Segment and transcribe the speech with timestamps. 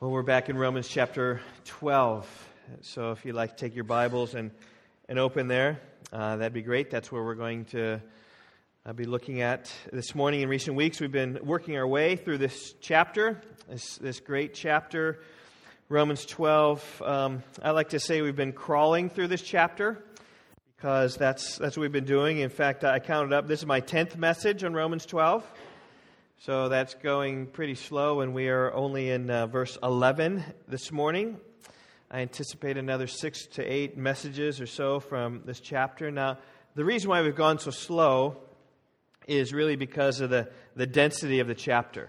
[0.00, 2.26] Well, we're back in Romans chapter 12.
[2.80, 4.50] So if you'd like to take your Bibles and,
[5.10, 5.78] and open there,
[6.10, 6.90] uh, that'd be great.
[6.90, 8.00] That's where we're going to
[8.86, 10.40] uh, be looking at this morning.
[10.40, 15.20] In recent weeks, we've been working our way through this chapter, this, this great chapter,
[15.90, 17.02] Romans 12.
[17.04, 20.02] Um, I like to say we've been crawling through this chapter
[20.78, 22.38] because that's, that's what we've been doing.
[22.38, 25.44] In fact, I counted up, this is my 10th message on Romans 12.
[26.44, 31.38] So that's going pretty slow, and we are only in uh, verse 11 this morning.
[32.10, 36.10] I anticipate another six to eight messages or so from this chapter.
[36.10, 36.38] Now,
[36.74, 38.38] the reason why we've gone so slow
[39.28, 42.08] is really because of the, the density of the chapter.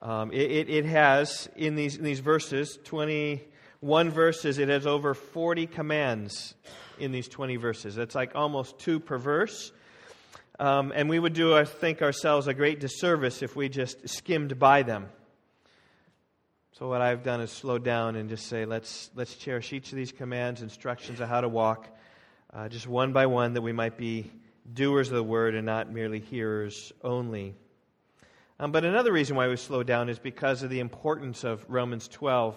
[0.00, 5.14] Um, it, it, it, has, in these, in these verses, 21 verses, it has over
[5.14, 6.56] 40 commands
[6.98, 7.94] in these 20 verses.
[7.94, 9.70] That's like almost two per verse.
[10.58, 14.58] Um, and we would do, I think, ourselves a great disservice if we just skimmed
[14.58, 15.08] by them.
[16.72, 19.96] So what I've done is slow down and just say, let's, let's cherish each of
[19.96, 21.88] these commands, instructions of how to walk,
[22.52, 24.30] uh, just one by one, that we might be
[24.72, 27.54] doers of the word and not merely hearers only.
[28.60, 32.08] Um, but another reason why we slow down is because of the importance of Romans
[32.08, 32.56] 12.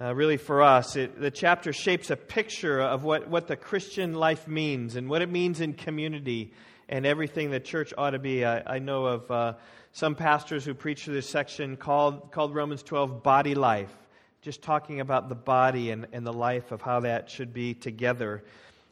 [0.00, 4.14] Uh, really, for us, it, the chapter shapes a picture of what, what the Christian
[4.14, 6.52] life means and what it means in community
[6.88, 8.44] and everything the church ought to be.
[8.44, 9.54] I, I know of uh,
[9.92, 13.94] some pastors who preach through this section called, called Romans 12 body life,
[14.40, 18.42] just talking about the body and, and the life of how that should be together.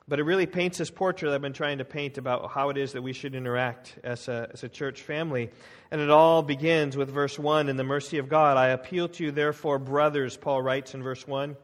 [0.08, 2.92] But it really paints this portrait I've been trying to paint about how it is
[2.92, 5.50] that we should interact as a, as a church family.
[5.91, 9.25] And it all begins with verse 1 In the mercy of God, I appeal to
[9.25, 11.56] you, therefore, brothers, Paul writes in verse 1,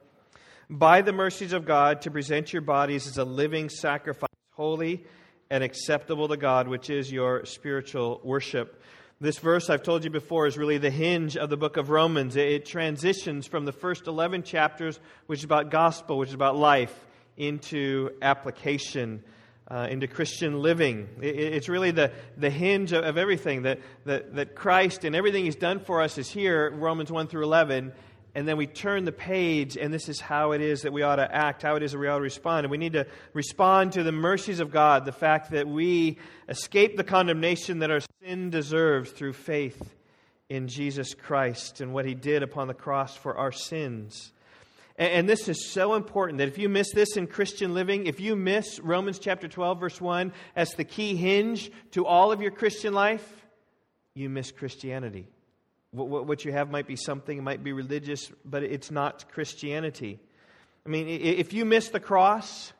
[0.70, 5.04] by the mercies of God, to present your bodies as a living sacrifice, holy
[5.50, 8.82] and acceptable to God, which is your spiritual worship.
[9.20, 12.36] This verse, I've told you before, is really the hinge of the book of Romans.
[12.36, 16.94] It transitions from the first 11 chapters, which is about gospel, which is about life,
[17.38, 19.22] into application,
[19.70, 21.08] uh, into Christian living.
[21.22, 23.62] it's really the, the hinge of, of everything.
[23.62, 27.44] That, that, that Christ and everything He's done for us is here, Romans 1 through
[27.44, 27.92] 11,
[28.36, 31.16] and then we turn the page, and this is how it is that we ought
[31.16, 32.66] to act, how it is that we ought to respond.
[32.66, 36.98] And we need to respond to the mercies of God, the fact that we escape
[36.98, 39.94] the condemnation that our sin deserves through faith
[40.50, 44.32] in Jesus Christ and what he did upon the cross for our sins.
[44.98, 48.36] And, this is so important that if you miss this in Christian living, if you
[48.36, 52.92] miss Romans chapter 12, verse 1 as the key hinge to all of your Christian
[52.92, 53.46] life,
[54.14, 55.26] you miss Christianity.
[55.96, 60.20] What you have might be something, it might be religious, but it's not Christianity.
[60.84, 62.72] I mean, if you miss the cross,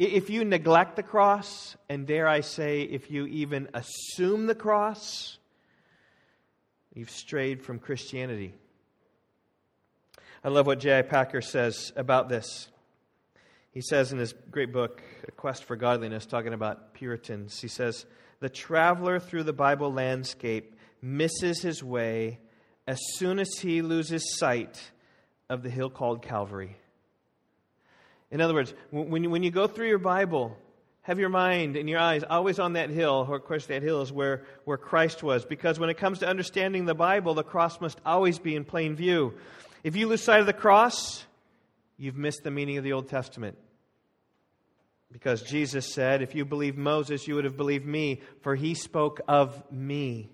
[0.00, 5.38] if you neglect the cross, and dare I say, if you even assume the cross,
[6.94, 8.54] you've strayed from Christianity.
[10.42, 11.02] I love what J.I.
[11.02, 12.68] Packer says about this.
[13.72, 18.06] He says in his great book, A Quest for Godliness, talking about Puritans, he says,
[18.40, 22.38] The traveler through the Bible landscape misses his way
[22.86, 24.90] as soon as he loses sight
[25.48, 26.76] of the hill called Calvary.
[28.30, 30.56] In other words, when you, when you go through your Bible,
[31.02, 33.26] have your mind and your eyes always on that hill.
[33.28, 35.44] Or of course, that hill is where, where Christ was.
[35.44, 38.94] Because when it comes to understanding the Bible, the cross must always be in plain
[38.94, 39.34] view.
[39.82, 41.24] If you lose sight of the cross,
[41.96, 43.56] you've missed the meaning of the Old Testament.
[45.10, 49.20] Because Jesus said, If you believe Moses, you would have believed me, for he spoke
[49.26, 50.30] of me.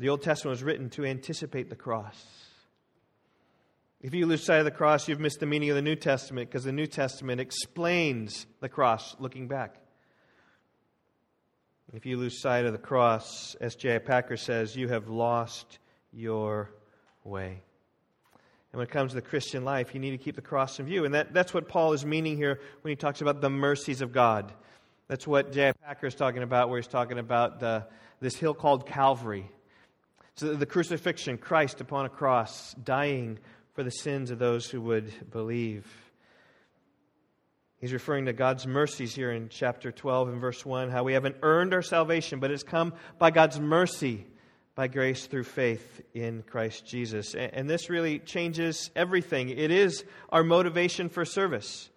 [0.00, 2.16] The Old Testament was written to anticipate the cross.
[4.00, 6.48] If you lose sight of the cross, you've missed the meaning of the New Testament
[6.48, 9.76] because the New Testament explains the cross looking back.
[11.92, 13.98] If you lose sight of the cross, as J.
[13.98, 15.78] Packer says, you have lost
[16.14, 16.70] your
[17.22, 17.60] way.
[18.72, 20.86] And when it comes to the Christian life, you need to keep the cross in
[20.86, 21.04] view.
[21.04, 24.12] And that, that's what Paul is meaning here when he talks about the mercies of
[24.12, 24.50] God.
[25.08, 25.74] That's what J.
[25.84, 27.86] Packer is talking about, where he's talking about the,
[28.18, 29.50] this hill called Calvary.
[30.40, 33.38] So the crucifixion, Christ upon a cross, dying
[33.74, 35.86] for the sins of those who would believe.
[37.76, 41.36] He's referring to God's mercies here in chapter 12 and verse 1, how we haven't
[41.42, 44.24] earned our salvation, but it's come by God's mercy,
[44.74, 47.34] by grace through faith in Christ Jesus.
[47.34, 49.50] And this really changes everything.
[49.50, 51.90] It is our motivation for service.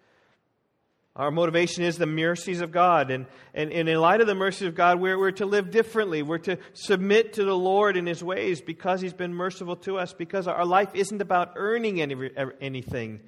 [1.16, 3.10] Our motivation is the mercies of God.
[3.10, 6.22] And, and, and in light of the mercies of God, we're, we're to live differently.
[6.22, 10.12] We're to submit to the Lord in His ways because He's been merciful to us,
[10.12, 12.30] because our life isn't about earning any,
[12.60, 13.20] anything.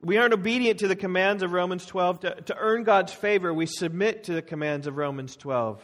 [0.00, 3.52] We aren't obedient to the commands of Romans 12 to, to earn God's favor.
[3.52, 5.82] We submit to the commands of Romans 12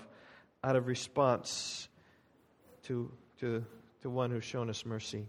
[0.62, 1.88] out of response
[2.84, 3.10] to,
[3.40, 3.64] to,
[4.02, 5.26] to one who's shown us mercy.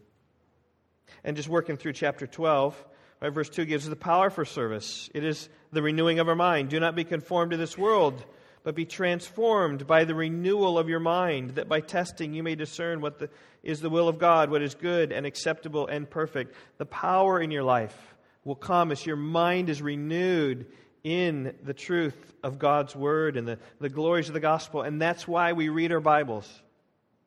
[1.24, 2.86] And just working through chapter 12,
[3.22, 5.10] right, verse 2 gives us the power for service.
[5.16, 6.69] It is the renewing of our mind.
[6.69, 8.25] Do not be conformed to this world,
[8.63, 13.01] but be transformed by the renewal of your mind, that by testing you may discern
[13.01, 13.30] what the,
[13.62, 16.56] is the will of God, what is good and acceptable and perfect.
[16.77, 20.66] The power in your life will come as your mind is renewed
[21.04, 24.81] in the truth of God's Word and the, the glories of the gospel.
[24.81, 26.50] And that's why we read our Bibles.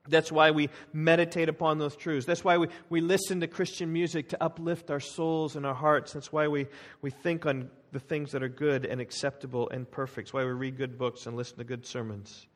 [0.09, 2.25] That's why we meditate upon those truths.
[2.25, 6.15] That's why we, we listen to Christian music to uplift our souls and our hearts.
[6.15, 6.67] That's why we,
[7.03, 10.29] we think on the things that are good and acceptable and perfect.
[10.29, 12.47] That's why we read good books and listen to good sermons.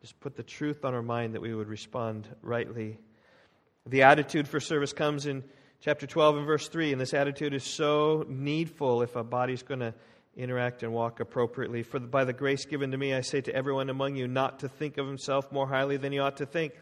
[0.00, 2.98] Just put the truth on our mind that we would respond rightly.
[3.86, 5.44] The attitude for service comes in
[5.80, 9.80] chapter 12 and verse 3, and this attitude is so needful if a body's going
[9.80, 9.94] to
[10.36, 11.82] interact and walk appropriately.
[11.82, 14.68] For by the grace given to me, I say to everyone among you not to
[14.68, 16.74] think of himself more highly than he ought to think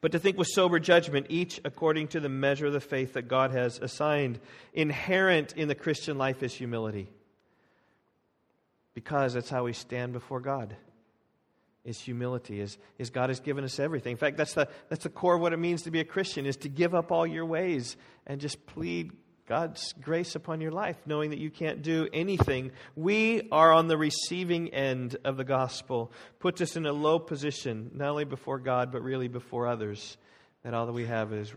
[0.00, 3.28] but to think with sober judgment, each according to the measure of the faith that
[3.28, 4.38] God has assigned.
[4.72, 7.08] Inherent in the Christian life is humility,
[8.94, 10.76] because that's how we stand before God.
[11.84, 14.12] Is humility, is, is God has given us everything.
[14.12, 16.46] In fact, that's the, that's the core of what it means to be a Christian,
[16.46, 19.12] is to give up all your ways and just plead
[19.46, 22.72] God's grace upon your life, knowing that you can't do anything.
[22.96, 26.12] We are on the receiving end of the gospel.
[26.38, 30.16] Puts us in a low position, not only before God, but really before others.
[30.62, 31.52] That all that we have is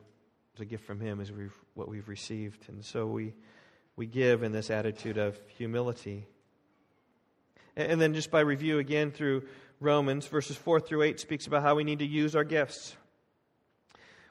[0.60, 1.32] a gift from Him, is
[1.76, 2.68] what we've received.
[2.68, 3.34] And so we,
[3.96, 6.28] we give in this attitude of humility.
[7.78, 9.44] And then, just by review again through
[9.80, 12.98] Romans, verses 4 through 8 speaks about how we need to use our gifts.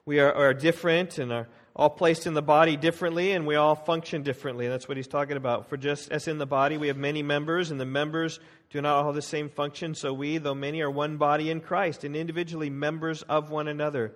[0.07, 3.75] We are, are different and are all placed in the body differently and we all
[3.75, 4.69] function differently.
[4.69, 5.69] That's what he's talking about.
[5.69, 8.39] For just as in the body we have many members and the members
[8.71, 11.61] do not all have the same function, so we, though many, are one body in
[11.61, 14.13] Christ and individually members of one another.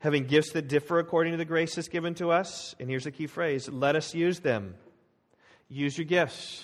[0.00, 3.10] Having gifts that differ according to the grace that's given to us, and here's the
[3.10, 4.74] key phrase let us use them.
[5.70, 6.62] Use your gifts.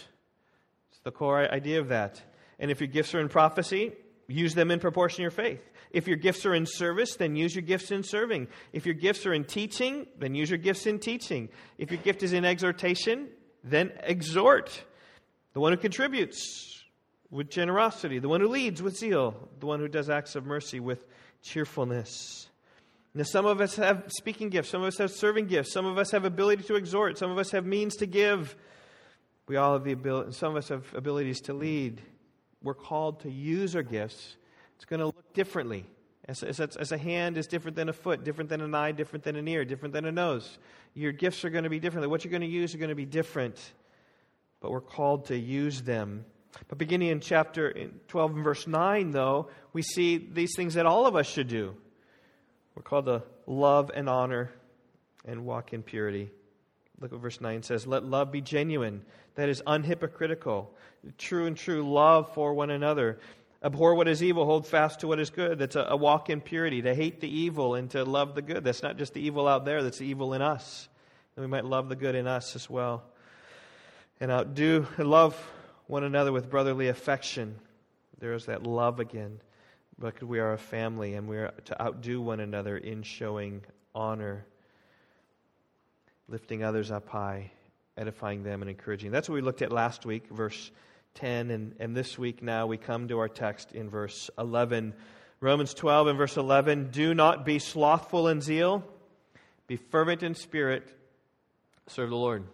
[0.90, 2.20] It's the core idea of that.
[2.58, 3.92] And if your gifts are in prophecy,
[4.28, 5.62] use them in proportion to your faith.
[5.92, 8.48] If your gifts are in service, then use your gifts in serving.
[8.72, 11.50] If your gifts are in teaching, then use your gifts in teaching.
[11.76, 13.28] If your gift is in exhortation,
[13.62, 14.84] then exhort.
[15.52, 16.82] The one who contributes
[17.30, 20.80] with generosity, the one who leads with zeal, the one who does acts of mercy
[20.80, 21.06] with
[21.42, 22.48] cheerfulness.
[23.14, 25.98] Now, some of us have speaking gifts, some of us have serving gifts, some of
[25.98, 28.56] us have ability to exhort, some of us have means to give.
[29.46, 32.00] We all have the ability, some of us have abilities to lead.
[32.62, 34.36] We're called to use our gifts
[34.82, 35.86] it's going to look differently.
[36.26, 39.22] As, as, as, a hand is different than a foot, different than an eye, different
[39.22, 40.58] than an ear, different than a nose.
[40.94, 42.10] Your gifts are going to be different.
[42.10, 43.60] What you're going to use are going to be different,
[44.60, 46.24] but we're called to use them.
[46.66, 47.72] But beginning in chapter
[48.08, 51.76] 12 and verse 9, though, we see these things that all of us should do.
[52.74, 54.50] We're called to love and honor
[55.24, 56.28] and walk in purity.
[57.00, 59.02] Look what verse 9 says Let love be genuine,
[59.36, 60.66] that is unhypocritical,
[61.18, 63.20] true and true love for one another.
[63.64, 65.58] Abhor what is evil, hold fast to what is good.
[65.58, 68.64] That's a, a, walk in purity, to hate the evil and to love the good.
[68.64, 70.88] That's not just the evil out there, that's the evil in us.
[71.36, 73.04] And we might love the good in us as well.
[74.20, 75.36] And outdo, love
[75.86, 77.56] one another with brotherly affection.
[78.18, 79.40] There is that love again.
[79.98, 83.62] Because we are a family and we are to outdo one another in showing
[83.94, 84.44] honor,
[86.28, 87.52] lifting others up high,
[87.96, 89.12] edifying them and encouraging.
[89.12, 90.72] That's what we looked at last week, verse
[91.14, 91.50] 10.
[91.50, 94.94] And, and this week now we come to our text in verse 11.
[95.40, 98.84] Romans 12 and verse 11 Do not be slothful in zeal,
[99.66, 100.96] be fervent in spirit,
[101.88, 102.44] serve the Lord.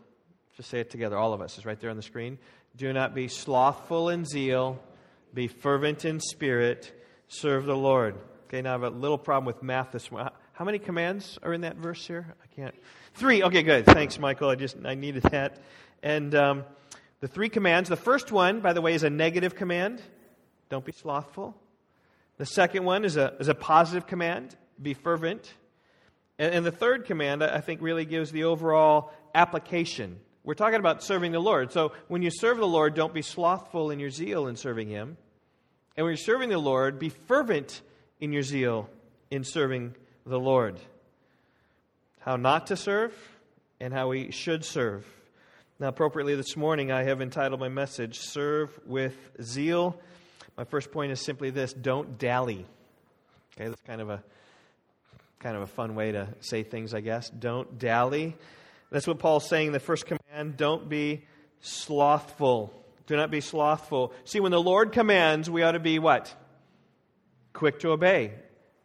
[0.56, 1.56] Just say it together, all of us.
[1.56, 2.38] It's right there on the screen.
[2.76, 4.80] Do not be slothful in zeal,
[5.34, 6.92] be fervent in spirit,
[7.28, 8.16] serve the Lord.
[8.46, 10.32] Okay, now I have a little problem with math this morning.
[10.52, 12.34] How many commands are in that verse here?
[12.42, 12.74] I can't.
[13.14, 13.42] Three.
[13.42, 13.84] Okay, good.
[13.84, 14.48] Thanks, Michael.
[14.48, 15.60] I just I needed that.
[16.02, 16.64] And um,
[17.20, 17.88] the three commands.
[17.88, 20.02] The first one, by the way, is a negative command
[20.68, 21.56] don't be slothful.
[22.36, 25.52] The second one is a, is a positive command be fervent.
[26.38, 30.20] And, and the third command, I think, really gives the overall application.
[30.44, 31.72] We're talking about serving the Lord.
[31.72, 35.16] So when you serve the Lord, don't be slothful in your zeal in serving Him.
[35.96, 37.80] And when you're serving the Lord, be fervent
[38.20, 38.88] in your zeal
[39.30, 39.94] in serving
[40.24, 40.78] the Lord.
[42.20, 43.12] How not to serve
[43.80, 45.04] and how we should serve.
[45.80, 49.96] Now, appropriately this morning, I have entitled my message, Serve with Zeal.
[50.56, 52.66] My first point is simply this don't dally.
[53.54, 54.20] Okay, that's kind of a
[55.38, 57.30] kind of a fun way to say things, I guess.
[57.30, 58.36] Don't dally.
[58.90, 60.56] That's what Paul's saying in the first command.
[60.56, 61.22] Don't be
[61.60, 62.74] slothful.
[63.06, 64.12] Do not be slothful.
[64.24, 66.34] See, when the Lord commands, we ought to be what?
[67.52, 68.32] Quick to obey.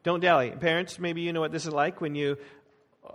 [0.04, 0.52] Don't dally.
[0.52, 2.38] Parents, maybe you know what this is like when you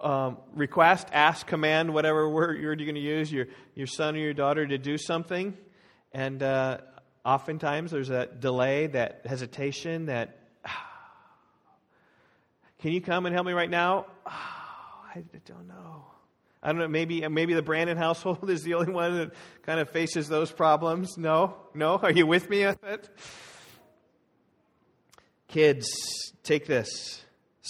[0.01, 4.35] um, request, ask, command, whatever word you're going to use, your, your son or your
[4.35, 5.57] daughter to do something.
[6.13, 6.79] And uh,
[7.25, 10.39] oftentimes there's that delay, that hesitation, that,
[12.81, 14.07] can you come and help me right now?
[14.27, 16.05] I don't know.
[16.63, 19.91] I don't know, maybe, maybe the Brandon household is the only one that kind of
[19.91, 21.17] faces those problems.
[21.17, 21.57] No?
[21.75, 21.97] No?
[21.97, 23.09] Are you with me on it?
[25.49, 25.89] Kids,
[26.43, 27.25] take this.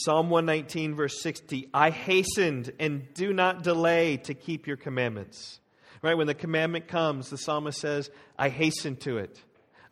[0.04, 5.60] Psalm 119, verse 60 I hastened and do not delay to keep your commandments.
[6.02, 6.16] Right?
[6.16, 9.42] When the commandment comes, the psalmist says, I hastened to it.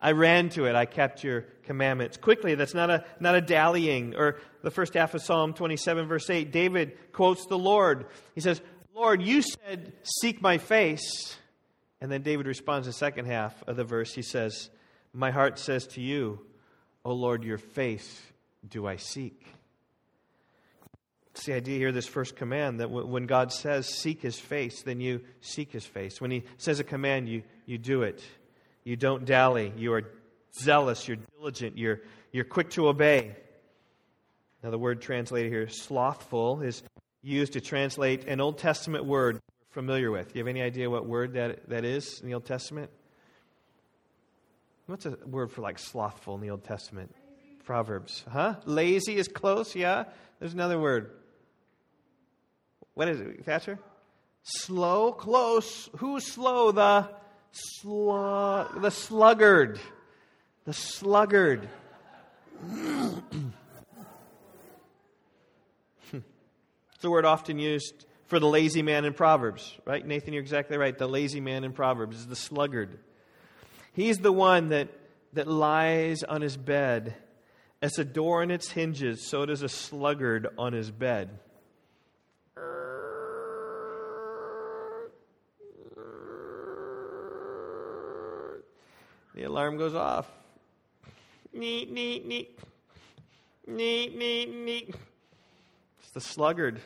[0.00, 0.76] I ran to it.
[0.76, 2.16] I kept your commandments.
[2.16, 4.14] Quickly, that's not a, not a dallying.
[4.14, 8.06] Or the first half of Psalm 27, verse 8, David quotes the Lord.
[8.34, 8.60] He says,
[8.94, 11.36] Lord, you said, Seek my face.
[12.00, 14.14] And then David responds the second half of the verse.
[14.14, 14.70] He says,
[15.12, 16.46] My heart says to you,
[17.04, 18.22] O Lord, your face
[18.68, 19.55] do I seek.
[21.36, 25.02] It's the idea here, this first command, that when God says, Seek his face, then
[25.02, 26.18] you seek his face.
[26.18, 28.24] When he says a command, you, you do it.
[28.84, 29.70] You don't dally.
[29.76, 30.14] You are
[30.58, 31.06] zealous.
[31.06, 31.76] You're diligent.
[31.76, 32.00] You're,
[32.32, 33.36] you're quick to obey.
[34.62, 36.82] Now, the word translated here, slothful, is
[37.20, 40.32] used to translate an Old Testament word we're familiar with.
[40.32, 42.90] Do you have any idea what word that, that is in the Old Testament?
[44.86, 47.14] What's a word for like slothful in the Old Testament?
[47.62, 48.24] Proverbs.
[48.26, 48.54] Huh?
[48.64, 50.04] Lazy is close, yeah?
[50.40, 51.10] There's another word.
[52.96, 53.78] What is it, Thatcher?
[54.42, 55.90] Slow, close.
[55.98, 56.72] Who's slow?
[56.72, 57.10] The
[57.52, 59.78] slug, the sluggard.
[60.64, 61.68] The sluggard.
[66.94, 70.04] It's a word often used for the lazy man in Proverbs, right?
[70.04, 70.96] Nathan, you're exactly right.
[70.96, 72.98] The lazy man in Proverbs is the sluggard.
[73.92, 74.88] He's the one that,
[75.34, 77.14] that lies on his bed.
[77.82, 81.38] As a door on its hinges, so does a sluggard on his bed.
[89.36, 90.26] The alarm goes off.
[91.52, 92.58] Neat, neat, neat.
[93.66, 94.94] Neat, neat, neat.
[96.00, 96.80] It's the sluggard.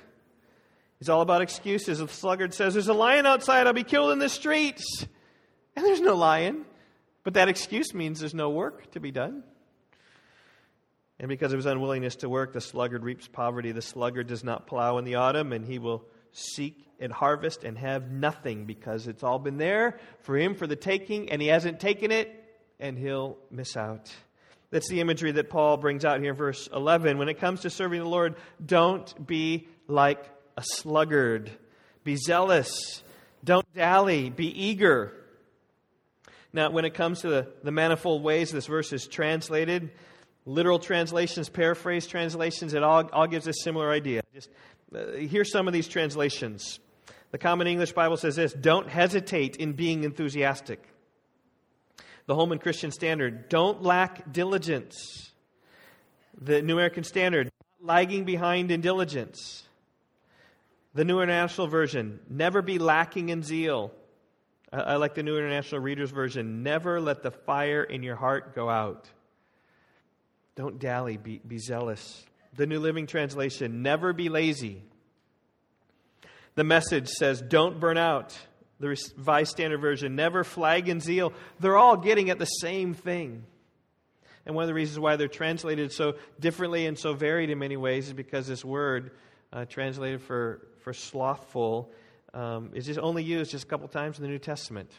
[0.99, 2.01] He's all about excuses.
[2.01, 3.69] The sluggard says, There's a lion outside.
[3.69, 5.07] I'll be killed in the streets.
[5.77, 6.65] And there's no lion.
[7.23, 9.45] But that excuse means there's no work to be done.
[11.21, 13.71] And because of his unwillingness to work, the sluggard reaps poverty.
[13.71, 17.79] The sluggard does not plow in the autumn, and he will seek and harvest and
[17.79, 21.81] have nothing because it's all been there for him for the taking, and he hasn't
[21.81, 22.40] taken it,
[22.81, 24.11] and he'll miss out.
[24.71, 27.19] That's the imagery that Paul brings out here in verse 11.
[27.19, 30.25] When it comes to serving the Lord, don't be like
[30.57, 31.51] a sluggard.
[32.05, 33.03] Be zealous.
[33.45, 34.31] Don't dally.
[34.31, 35.13] Be eager.
[36.53, 39.91] Now, when it comes to the, the manifold ways this verse is translated,
[40.47, 44.23] literal translations, paraphrase translations, it all, all gives a similar idea.
[44.35, 44.51] Just
[44.95, 46.81] uh, here's some of these translations.
[47.31, 50.90] The Common English Bible says this Don't hesitate in being enthusiastic
[52.31, 55.33] the Holman Christian Standard, don't lack diligence.
[56.41, 59.65] The New American Standard, lagging behind in diligence.
[60.95, 63.91] The New International Version, never be lacking in zeal.
[64.73, 68.55] I, I like the New International Reader's Version, never let the fire in your heart
[68.55, 69.11] go out.
[70.55, 72.25] Don't dally, be, be zealous.
[72.55, 74.85] The New Living Translation, never be lazy.
[76.55, 78.39] The message says, don't burn out
[78.81, 81.33] the Revised Standard Version, never flag in zeal.
[81.61, 83.45] They're all getting at the same thing.
[84.47, 87.77] And one of the reasons why they're translated so differently and so varied in many
[87.77, 89.13] ways is because this word,
[89.53, 91.93] uh, translated for, for slothful,
[92.33, 94.91] um, is just only used just a couple times in the New Testament.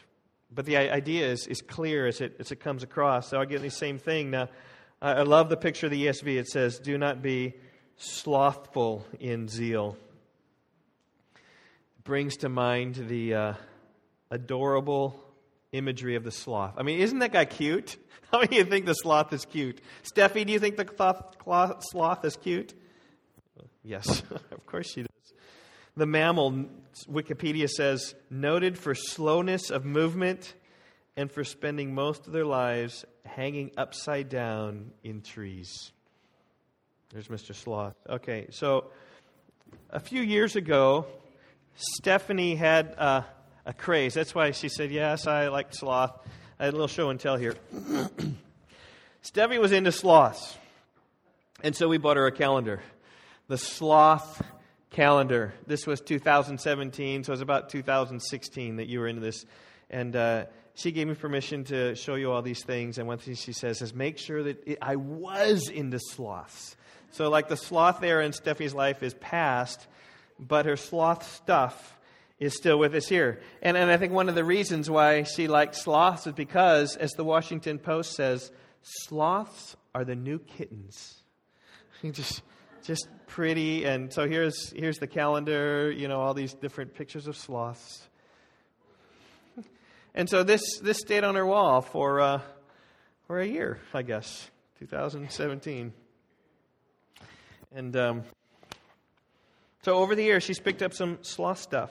[0.54, 3.28] But the idea is, is clear as it, as it comes across.
[3.28, 4.30] So I get the same thing.
[4.30, 4.48] Now,
[5.00, 6.36] I love the picture of the ESV.
[6.36, 7.54] It says, Do not be
[7.96, 9.96] slothful in zeal.
[11.34, 13.34] It brings to mind the.
[13.34, 13.54] Uh,
[14.32, 15.22] adorable
[15.72, 16.74] imagery of the sloth.
[16.78, 17.98] I mean, isn't that guy cute?
[18.32, 19.80] How many of you think the sloth is cute?
[20.02, 22.72] Steffi, do you think the sloth is cute?
[23.84, 25.34] Yes, of course she does.
[25.96, 26.64] The mammal,
[27.10, 30.54] Wikipedia says, noted for slowness of movement
[31.14, 35.92] and for spending most of their lives hanging upside down in trees.
[37.12, 37.54] There's Mr.
[37.54, 37.96] Sloth.
[38.08, 38.86] Okay, so
[39.90, 41.04] a few years ago,
[41.74, 42.94] Stephanie had.
[42.96, 43.22] Uh,
[43.64, 44.14] a craze.
[44.14, 46.18] That's why she said, Yes, I like sloth.
[46.58, 47.54] I had a little show and tell here.
[49.24, 50.56] Steffi was into sloths.
[51.62, 52.82] And so we bought her a calendar.
[53.48, 54.42] The sloth
[54.90, 55.54] calendar.
[55.66, 59.44] This was 2017, so it was about 2016 that you were into this.
[59.90, 62.98] And uh, she gave me permission to show you all these things.
[62.98, 66.76] And one thing she says is, make sure that it, I was into sloths.
[67.12, 69.86] So, like the sloth there in Steffi's life is past,
[70.38, 71.96] but her sloth stuff
[72.42, 73.40] is still with us here.
[73.62, 77.12] And, and I think one of the reasons why she likes sloths is because, as
[77.12, 78.50] the Washington Post says,
[78.82, 81.22] sloths are the new kittens.
[82.12, 82.42] just,
[82.82, 83.84] just pretty.
[83.84, 88.08] And so here's, here's the calendar, you know, all these different pictures of sloths.
[90.14, 92.40] And so this, this stayed on her wall for, uh,
[93.26, 95.90] for a year, I guess, 2017.
[97.74, 98.22] And um,
[99.84, 101.90] so over the years, she's picked up some sloth stuff.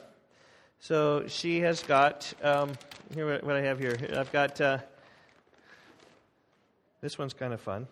[0.83, 2.71] So she has got, um,
[3.13, 3.95] here what I have here.
[4.17, 4.79] I've got, uh,
[7.01, 7.88] this one's kind of fun.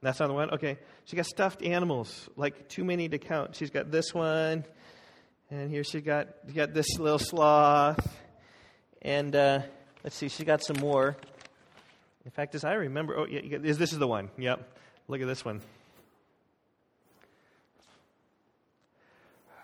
[0.00, 0.50] That's not the one?
[0.52, 0.78] Okay.
[1.04, 3.54] She got stuffed animals, like too many to count.
[3.54, 4.64] She's got this one,
[5.50, 8.16] and here she got, got this little sloth.
[9.02, 9.60] And uh,
[10.02, 11.18] let's see, she got some more.
[12.24, 14.30] In fact, as I remember, oh, yeah, this is the one.
[14.38, 14.66] Yep.
[15.06, 15.60] Look at this one.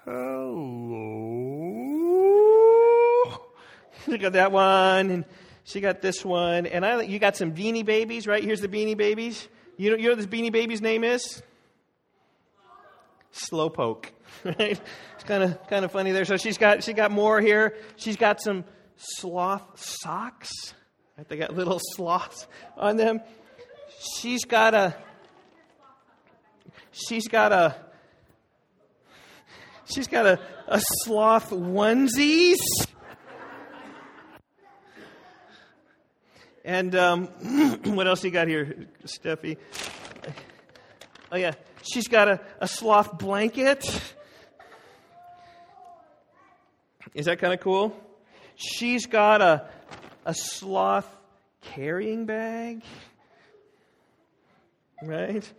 [0.04, 1.49] Hello.
[4.04, 5.24] She got that one, and
[5.64, 7.02] she got this one, and I.
[7.02, 8.42] You got some Beanie Babies, right?
[8.42, 9.48] Here's the Beanie Babies.
[9.76, 11.42] You know, you know what this Beanie Baby's name is?
[13.32, 14.06] Slowpoke.
[14.44, 14.80] Right?
[15.16, 16.24] It's kind of kind of funny there.
[16.24, 17.76] So she's got she got more here.
[17.96, 18.64] She's got some
[18.96, 20.50] sloth socks.
[21.18, 21.28] Right?
[21.28, 23.20] They got little sloths on them.
[24.16, 24.94] She's got a.
[26.92, 27.74] She's got a
[29.92, 30.38] She's got a,
[30.68, 32.58] a sloth onesies.
[36.64, 37.26] And um,
[37.84, 39.56] what else you got here, Steffi?
[41.32, 41.52] Oh, yeah.
[41.82, 43.84] She's got a, a sloth blanket.
[47.14, 47.96] Is that kind of cool?
[48.56, 49.68] She's got a,
[50.26, 51.08] a sloth
[51.62, 52.82] carrying bag.
[55.02, 55.50] Right?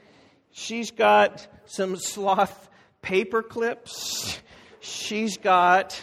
[0.52, 2.70] She's got some sloth
[3.02, 4.40] paper clips.
[4.82, 6.00] She's got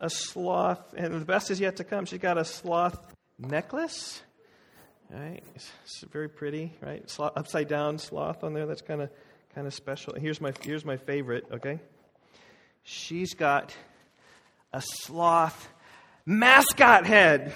[0.00, 2.04] a sloth, and the best is yet to come.
[2.04, 3.13] She's got a sloth
[3.44, 4.22] necklace.
[5.10, 7.08] Right, it's very pretty, right?
[7.08, 8.66] Sloth, upside down sloth on there.
[8.66, 9.10] That's kind of
[9.54, 10.14] kind of special.
[10.14, 11.46] Here's my here's my favorite.
[11.52, 11.78] Okay,
[12.82, 13.76] she's got
[14.72, 15.68] a sloth
[16.26, 17.52] mascot head.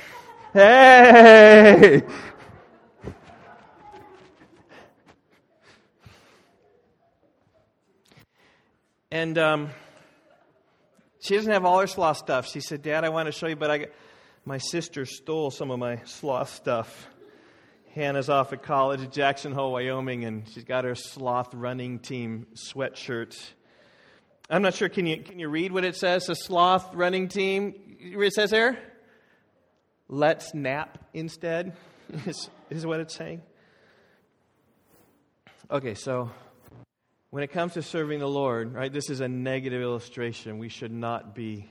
[0.52, 2.02] Hey,
[9.10, 9.70] And um,
[11.20, 12.46] she doesn't have all her sloth stuff.
[12.46, 13.86] She said, Dad, I want to show you, but I
[14.48, 17.10] my sister stole some of my sloth stuff.
[17.92, 22.46] Hannah's off at college at Jackson Hole, Wyoming, and she's got her sloth running team
[22.54, 23.38] sweatshirt.
[24.48, 24.88] I'm not sure.
[24.88, 26.30] Can you, can you read what it says?
[26.30, 27.74] A sloth running team.
[28.00, 28.78] It says there?
[30.08, 31.76] Let's nap instead,
[32.26, 33.42] is, is what it's saying.
[35.70, 36.30] Okay, so
[37.28, 40.56] when it comes to serving the Lord, right, this is a negative illustration.
[40.56, 41.68] We should not be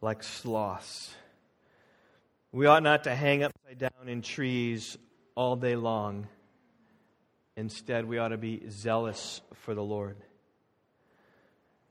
[0.00, 1.12] like sloths.
[2.56, 4.96] We ought not to hang upside down in trees
[5.34, 6.26] all day long.
[7.54, 10.16] Instead, we ought to be zealous for the Lord.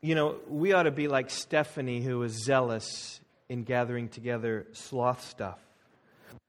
[0.01, 5.23] You know, we ought to be like Stephanie, who was zealous in gathering together sloth
[5.23, 5.59] stuff.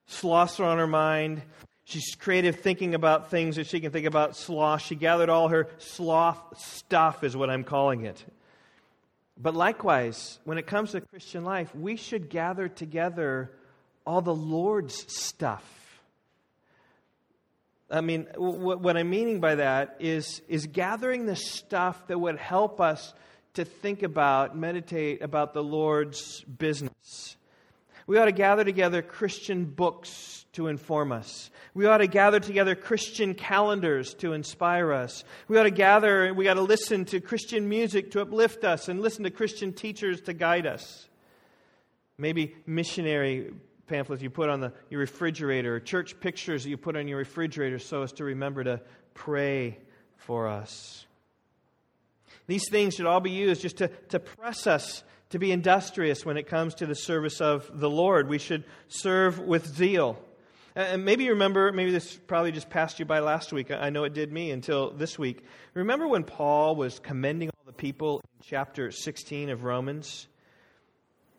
[0.07, 1.43] Sloths are on her mind.
[1.85, 4.81] She's creative thinking about things that she can think about sloth.
[4.81, 8.25] She gathered all her sloth stuff, is what I'm calling it.
[9.37, 13.51] But likewise, when it comes to Christian life, we should gather together
[14.07, 15.65] all the Lord's stuff.
[17.91, 22.81] I mean, what I'm meaning by that is, is gathering the stuff that would help
[22.81, 23.15] us
[23.55, 27.37] to think about, meditate about the Lord's business.
[28.07, 31.51] We ought to gather together Christian books to inform us.
[31.75, 35.25] We ought to gather together Christian calendars to inspire us.
[35.49, 39.01] We ought to gather, we ought to listen to Christian music to uplift us and
[39.01, 41.09] listen to Christian teachers to guide us.
[42.19, 43.53] Maybe missionary
[43.87, 47.79] pamphlets you put on the, your refrigerator, church pictures that you put on your refrigerator
[47.79, 48.81] so as to remember to
[49.15, 49.79] pray
[50.17, 51.07] for us.
[52.47, 56.37] These things should all be used just to, to press us to be industrious when
[56.37, 58.29] it comes to the service of the Lord.
[58.29, 60.19] We should serve with zeal.
[60.77, 63.71] And maybe you remember, maybe this probably just passed you by last week.
[63.71, 65.43] I know it did me until this week.
[65.75, 70.29] Remember when Paul was commending all the people in chapter 16 of Romans?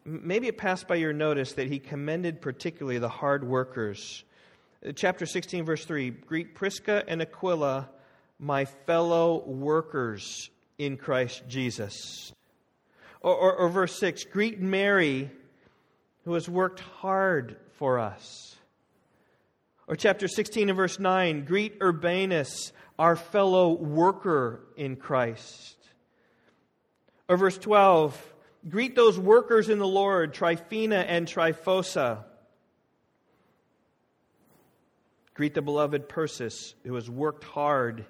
[0.09, 4.23] Maybe it passed by your notice that he commended particularly the hard workers.
[4.85, 7.89] Uh, chapter 16, verse 3 Greet Prisca and Aquila,
[8.39, 12.31] my fellow workers in Christ Jesus.
[13.19, 15.29] Or, or, or verse 6 Greet Mary,
[16.23, 18.55] who has worked hard for us.
[19.89, 25.75] Or chapter 16 and verse 9 greet Urbanus, our fellow worker in Christ.
[27.27, 28.35] Or verse 12
[28.69, 32.23] Greet those workers in the Lord, Tryphaena and Tryphosa.
[35.33, 38.05] Greet the beloved Persis, who has worked hard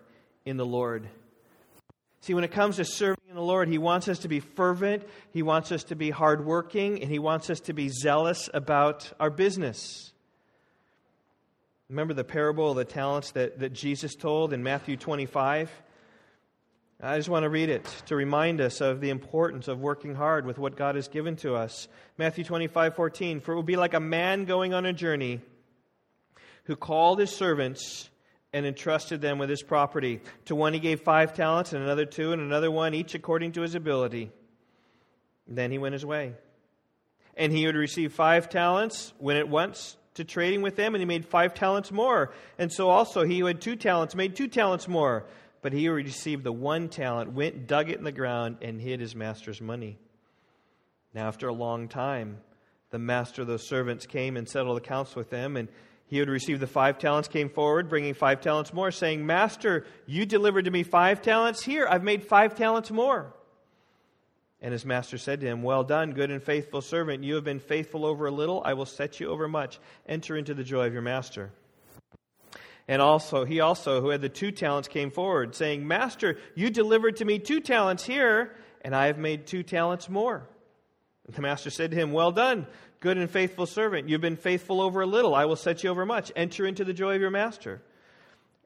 [0.45, 1.07] in the Lord.
[2.21, 5.03] See, when it comes to serving in the Lord, He wants us to be fervent,
[5.31, 9.29] He wants us to be hardworking, and He wants us to be zealous about our
[9.29, 10.13] business.
[11.89, 15.69] Remember the parable of the talents that, that Jesus told in Matthew 25?
[16.99, 20.47] I just want to read it to remind us of the importance of working hard
[20.47, 21.87] with what God has given to us.
[22.17, 23.39] Matthew 25, 14.
[23.39, 25.41] For it will be like a man going on a journey
[26.63, 28.09] who called his servants
[28.51, 30.21] and entrusted them with his property.
[30.45, 33.61] To one he gave five talents, and another two, and another one, each according to
[33.61, 34.31] his ability.
[35.47, 36.33] then he went his way.
[37.35, 41.05] And he would receive five talents, went at once to trading with them, and he
[41.05, 42.33] made five talents more.
[42.57, 45.27] And so also he who had two talents made two talents more.
[45.67, 49.01] But he who received the one talent went, dug it in the ground, and hid
[49.01, 49.97] his master's money.
[51.13, 52.37] Now, after a long time,
[52.89, 55.67] the master of those servants came and settled accounts with them, and
[56.05, 59.85] he who had received the five talents came forward, bringing five talents more, saying, Master,
[60.05, 61.61] you delivered to me five talents.
[61.61, 63.33] Here, I've made five talents more.
[64.61, 67.25] And his master said to him, Well done, good and faithful servant.
[67.25, 68.61] You have been faithful over a little.
[68.63, 69.81] I will set you over much.
[70.07, 71.51] Enter into the joy of your master.
[72.87, 77.17] And also, he also, who had the two talents, came forward, saying, Master, you delivered
[77.17, 80.47] to me two talents here, and I have made two talents more.
[81.25, 82.65] And the master said to him, Well done,
[83.01, 84.07] good and faithful servant.
[84.07, 85.35] You've been faithful over a little.
[85.35, 86.31] I will set you over much.
[86.35, 87.81] Enter into the joy of your master.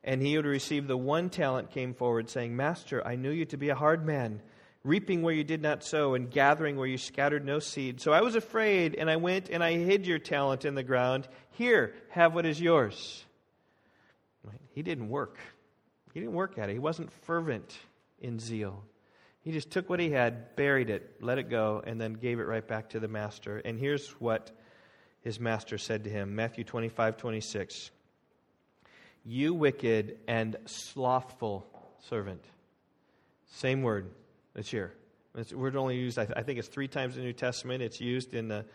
[0.03, 3.45] And he who had received the one talent came forward, saying, Master, I knew you
[3.45, 4.41] to be a hard man,
[4.83, 8.01] reaping where you did not sow, and gathering where you scattered no seed.
[8.01, 11.27] So I was afraid, and I went and I hid your talent in the ground.
[11.51, 13.25] Here, have what is yours.
[14.73, 15.37] He didn't work.
[16.13, 16.73] He didn't work at it.
[16.73, 17.77] He wasn't fervent
[18.19, 18.83] in zeal.
[19.41, 22.43] He just took what he had, buried it, let it go, and then gave it
[22.43, 23.57] right back to the master.
[23.57, 24.51] And here's what
[25.21, 27.91] his master said to him Matthew 25, 26.
[29.23, 31.65] You wicked and slothful
[32.09, 32.43] servant.
[33.51, 34.09] Same word
[34.53, 34.93] that's here.
[35.35, 37.81] It's word only used, I, think it's three times in the New Testament.
[37.81, 38.65] It's used in the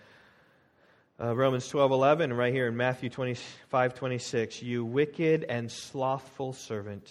[1.18, 4.62] uh, Romans 12, 11, right here in Matthew 25, 26.
[4.62, 7.10] You wicked and slothful servant.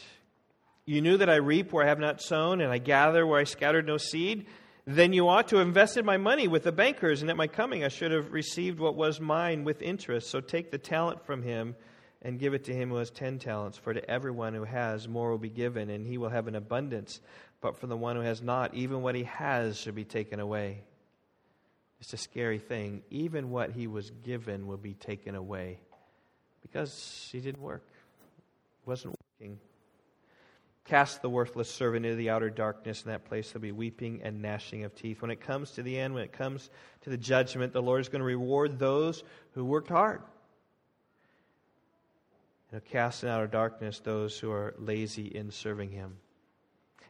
[0.86, 3.46] You knew that I reap where I have not sown, and I gather where I
[3.46, 4.46] scattered no seed.
[4.86, 7.84] Then you ought to have invested my money with the bankers, and at my coming
[7.84, 10.30] I should have received what was mine with interest.
[10.30, 11.76] So take the talent from him
[12.22, 13.80] and give it to him who has ten talents.
[13.80, 17.22] For to everyone who has, more will be given, and he will have an abundance.
[17.60, 20.84] But from the one who has not, even what he has should be taken away.
[22.00, 23.04] It's a scary thing.
[23.10, 25.80] Even what he was given will be taken away
[26.62, 27.86] because he didn't work,
[28.86, 29.60] wasn't working.
[30.86, 33.04] Cast the worthless servant into the outer darkness.
[33.04, 35.22] and that place there'll be weeping and gnashing of teeth.
[35.22, 36.70] When it comes to the end, when it comes
[37.02, 40.22] to the judgment, the Lord is going to reward those who worked hard.
[42.70, 46.18] He'll cast in outer darkness those who are lazy in serving Him.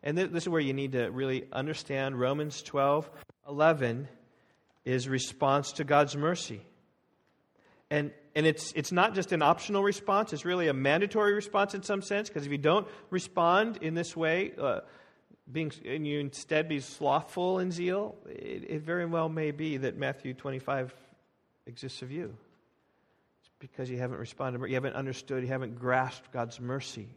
[0.04, 3.10] And this is where you need to really understand Romans 12
[3.48, 4.08] 11
[4.86, 6.62] is response to God's mercy.
[7.90, 11.84] And, and it's, it's not just an optional response, it's really a mandatory response in
[11.84, 14.82] some sense, because if you don't respond in this way, uh,
[15.52, 19.98] being, and you instead be slothful in zeal, it, it very well may be that
[19.98, 20.94] Matthew 25
[21.68, 22.36] exists of you.
[23.42, 27.08] It's because you haven't responded, you haven't understood, you haven't grasped God's mercy.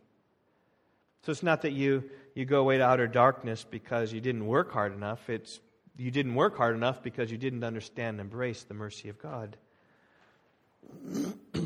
[1.23, 2.05] So it's not that you,
[2.35, 5.29] you go away to outer darkness because you didn't work hard enough.
[5.29, 5.61] It's
[5.99, 9.57] you didn't work hard enough because you didn't understand and embrace the mercy of God.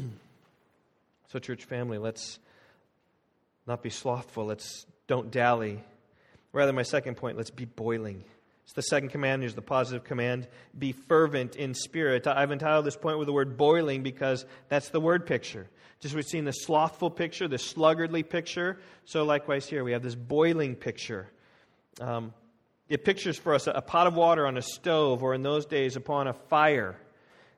[1.29, 2.39] so, church family, let's
[3.67, 4.47] not be slothful.
[4.47, 5.85] Let's don't dally.
[6.53, 8.25] Rather, my second point, let's be boiling.
[8.65, 9.43] It's the second command.
[9.43, 12.27] Here's the positive command be fervent in spirit.
[12.27, 15.69] I've entitled this point with the word boiling because that's the word picture.
[16.01, 18.79] Just we've seen the slothful picture, the sluggardly picture.
[19.05, 21.29] So, likewise, here we have this boiling picture.
[22.01, 22.33] Um,
[22.93, 25.97] it pictures for us a pot of water on a stove, or in those days
[25.97, 26.95] upon a fire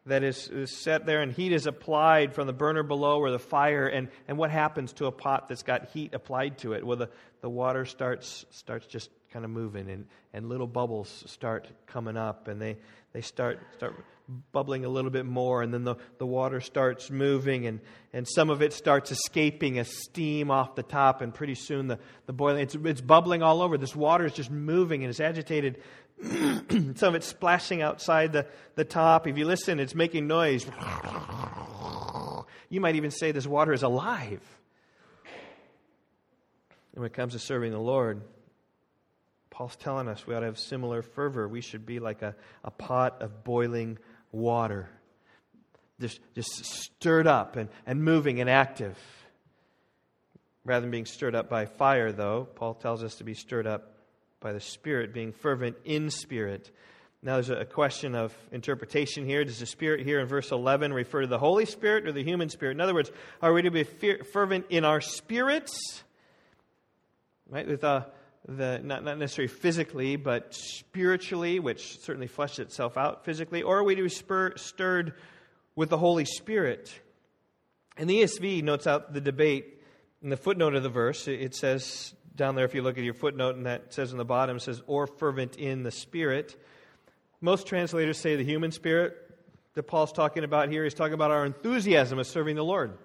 [0.06, 3.38] that is, is, set there and heat is applied from the burner below or the
[3.40, 3.88] fire.
[3.88, 6.86] And, and what happens to a pot that's got heat applied to it?
[6.86, 11.66] Well, the, the water starts, starts just kind of moving and, and little bubbles start
[11.86, 12.76] coming up and they,
[13.12, 14.04] they start, start
[14.52, 17.80] bubbling a little bit more, and then the, the water starts moving, and,
[18.12, 21.98] and some of it starts escaping as steam off the top, and pretty soon the,
[22.26, 23.76] the boiling, it's, it's bubbling all over.
[23.76, 25.82] This water is just moving and it's agitated.
[26.22, 29.26] some of it's splashing outside the, the top.
[29.26, 30.64] If you listen, it's making noise.
[32.70, 34.40] You might even say this water is alive.
[36.94, 38.22] And when it comes to serving the Lord,
[39.50, 41.46] Paul's telling us we ought to have similar fervor.
[41.48, 42.34] We should be like a,
[42.64, 43.98] a pot of boiling
[44.34, 44.88] water,
[46.00, 48.98] just, just stirred up and, and moving and active.
[50.64, 53.94] Rather than being stirred up by fire, though, Paul tells us to be stirred up
[54.40, 56.70] by the Spirit, being fervent in spirit.
[57.22, 59.44] Now, there's a question of interpretation here.
[59.44, 62.50] Does the Spirit here in verse 11 refer to the Holy Spirit or the human
[62.50, 62.72] Spirit?
[62.72, 66.02] In other words, are we to be fervent in our spirits?
[67.48, 67.66] Right?
[67.66, 68.04] With uh,
[68.46, 73.84] the, not, not necessarily physically, but spiritually, which certainly fleshes itself out physically, or are
[73.84, 75.14] we to be spur, stirred
[75.76, 76.92] with the Holy Spirit?
[77.96, 79.80] And the ESV notes out the debate
[80.22, 83.14] in the footnote of the verse, it says down there, if you look at your
[83.14, 86.56] footnote, and that says in the bottom, says, or fervent in the Spirit.
[87.40, 89.14] Most translators say the human spirit
[89.74, 90.82] that Paul's talking about here.
[90.84, 92.96] He's talking about our enthusiasm of serving the Lord.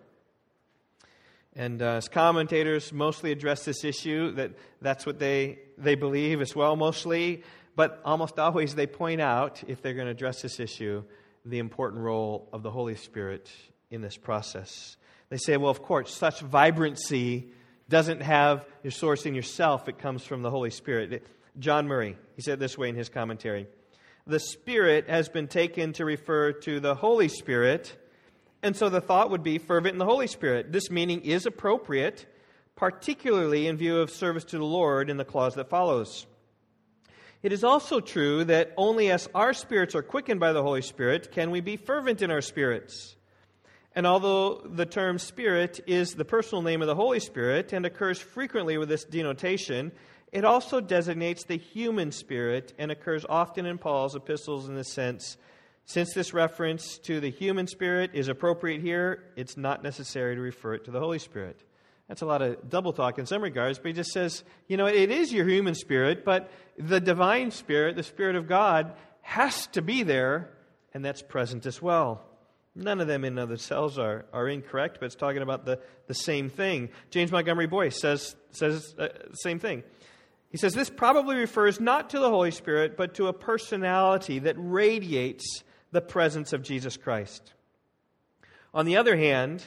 [1.59, 6.55] And uh, as commentators mostly address this issue, that that's what they, they believe as
[6.55, 7.43] well, mostly.
[7.75, 11.03] But almost always they point out, if they're going to address this issue,
[11.43, 13.51] the important role of the Holy Spirit
[13.91, 14.95] in this process.
[15.27, 17.49] They say, well, of course, such vibrancy
[17.89, 21.27] doesn't have your source in yourself, it comes from the Holy Spirit.
[21.57, 23.67] John Murray, he said this way in his commentary
[24.25, 27.97] The Spirit has been taken to refer to the Holy Spirit,
[28.61, 30.71] and so the thought would be fervent in the Holy Spirit.
[30.71, 32.25] This meaning is appropriate,
[32.75, 36.25] particularly in view of service to the Lord in the clause that follows.
[37.41, 41.31] It is also true that only as our spirits are quickened by the Holy Spirit
[41.31, 43.15] can we be fervent in our spirits.
[43.95, 48.19] And although the term Spirit is the personal name of the Holy Spirit and occurs
[48.19, 49.93] frequently with this denotation,
[50.31, 55.37] it also designates the human spirit and occurs often in Paul's epistles in the sense
[55.89, 60.75] since this reference to the human spirit is appropriate here, it's not necessary to refer
[60.75, 61.63] it to the Holy Spirit.
[62.07, 64.85] That's a lot of double talk in some regards, but he just says, you know,
[64.85, 69.81] it is your human spirit, but the divine spirit, the Spirit of God, has to
[69.81, 70.51] be there,
[70.93, 72.21] and that's present as well.
[72.75, 76.13] None of them in of themselves are, are incorrect, but it's talking about the, the
[76.13, 76.89] same thing.
[77.09, 79.81] James Montgomery Boice says, says uh, the same thing.
[80.51, 84.55] He says this probably refers not to the Holy Spirit, but to a personality that
[84.59, 87.53] radiates the presence of Jesus Christ.
[88.73, 89.63] On the other hand,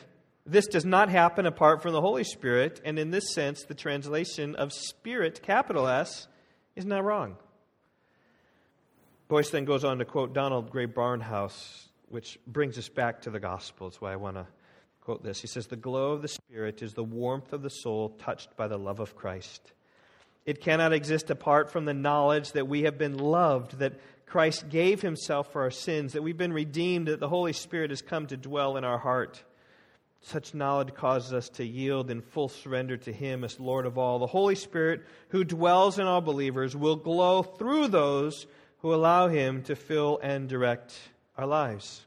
[0.46, 4.54] this does not happen apart from the Holy Spirit, and in this sense, the translation
[4.54, 6.26] of Spirit, capital S,
[6.76, 7.36] is not wrong.
[9.28, 13.40] Boice then goes on to quote Donald Grey Barnhouse which brings us back to the
[13.40, 13.88] gospel.
[13.88, 14.46] That's why I want to
[15.00, 15.40] quote this.
[15.40, 18.68] He says, The glow of the Spirit is the warmth of the soul touched by
[18.68, 19.72] the love of Christ.
[20.44, 23.98] It cannot exist apart from the knowledge that we have been loved, that
[24.32, 28.00] Christ gave himself for our sins, that we've been redeemed, that the Holy Spirit has
[28.00, 29.44] come to dwell in our heart.
[30.22, 34.18] Such knowledge causes us to yield in full surrender to Him as Lord of all.
[34.18, 38.46] The Holy Spirit, who dwells in all believers, will glow through those
[38.78, 40.94] who allow Him to fill and direct
[41.36, 42.00] our lives.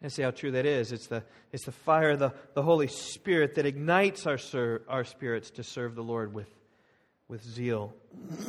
[0.00, 0.92] And see how true that is.
[0.92, 4.38] It's the, it's the fire of the, the Holy Spirit that ignites our,
[4.88, 6.48] our spirits to serve the Lord with,
[7.28, 7.92] with zeal.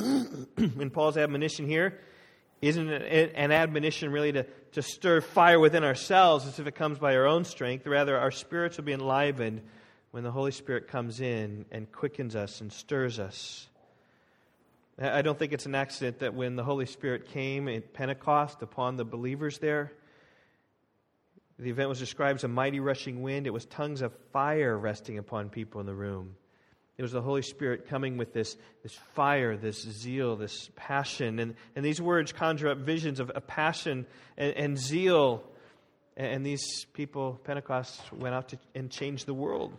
[0.56, 2.00] and Paul's admonition here
[2.60, 6.98] isn't it an admonition really to, to stir fire within ourselves as if it comes
[6.98, 7.86] by our own strength.
[7.86, 9.62] Rather, our spirits will be enlivened
[10.10, 13.68] when the Holy Spirit comes in and quickens us and stirs us.
[15.00, 18.96] I don't think it's an accident that when the Holy Spirit came at Pentecost upon
[18.96, 19.92] the believers there,
[21.56, 23.46] the event was described as a mighty rushing wind.
[23.46, 26.34] It was tongues of fire resting upon people in the room.
[26.98, 31.38] It was the Holy Spirit coming with this, this fire, this zeal, this passion.
[31.38, 34.04] And, and these words conjure up visions of a passion
[34.36, 35.44] and, and zeal.
[36.16, 39.78] And these people, Pentecost, went out to, and changed the world.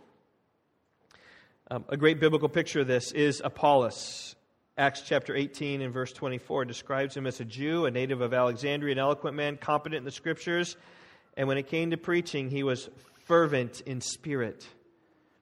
[1.70, 4.34] Um, a great biblical picture of this is Apollos.
[4.78, 8.92] Acts chapter 18 and verse 24 describes him as a Jew, a native of Alexandria,
[8.92, 10.74] an eloquent man, competent in the scriptures.
[11.36, 12.88] And when it came to preaching, he was
[13.26, 14.66] fervent in spirit.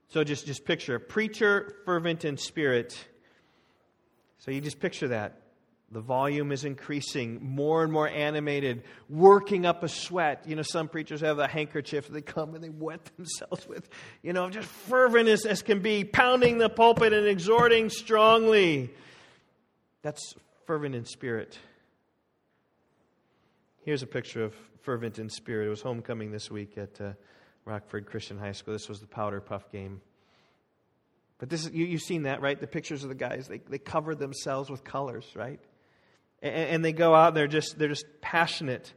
[0.09, 2.99] So just, just picture a preacher, fervent in spirit.
[4.38, 5.42] So you just picture that.
[5.90, 10.44] The volume is increasing, more and more animated, working up a sweat.
[10.47, 13.88] You know, some preachers have a handkerchief they come and they wet themselves with,
[14.23, 18.90] you know, just fervent as, as can be, pounding the pulpit and exhorting strongly.
[20.03, 20.35] That's
[20.66, 21.59] fervent in spirit.
[23.85, 25.66] Here's a picture of fervent in spirit.
[25.66, 27.12] It was homecoming this week at uh,
[27.68, 28.72] Rockford Christian High School.
[28.72, 30.00] This was the powder puff game.
[31.38, 32.59] But this is, you, you've seen that, right?
[32.59, 35.61] The pictures of the guys, they, they cover themselves with colors, right?
[36.42, 38.92] And, and they go out, and they're just, they're just passionate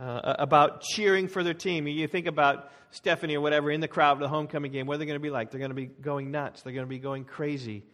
[0.00, 1.86] uh, about cheering for their team.
[1.86, 4.98] You think about Stephanie or whatever in the crowd of the homecoming game, what are
[4.98, 5.50] they going to be like?
[5.50, 6.62] They're going to be going nuts.
[6.62, 7.84] They're going to be going crazy,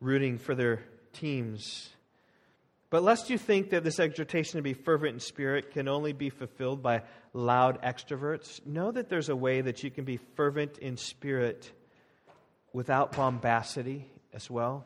[0.00, 1.88] rooting for their teams.
[2.92, 6.28] But lest you think that this exhortation to be fervent in spirit can only be
[6.28, 10.98] fulfilled by loud extroverts, know that there's a way that you can be fervent in
[10.98, 11.72] spirit
[12.74, 14.84] without bombacity as well.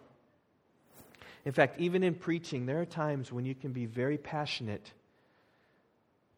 [1.45, 4.93] In fact, even in preaching, there are times when you can be very passionate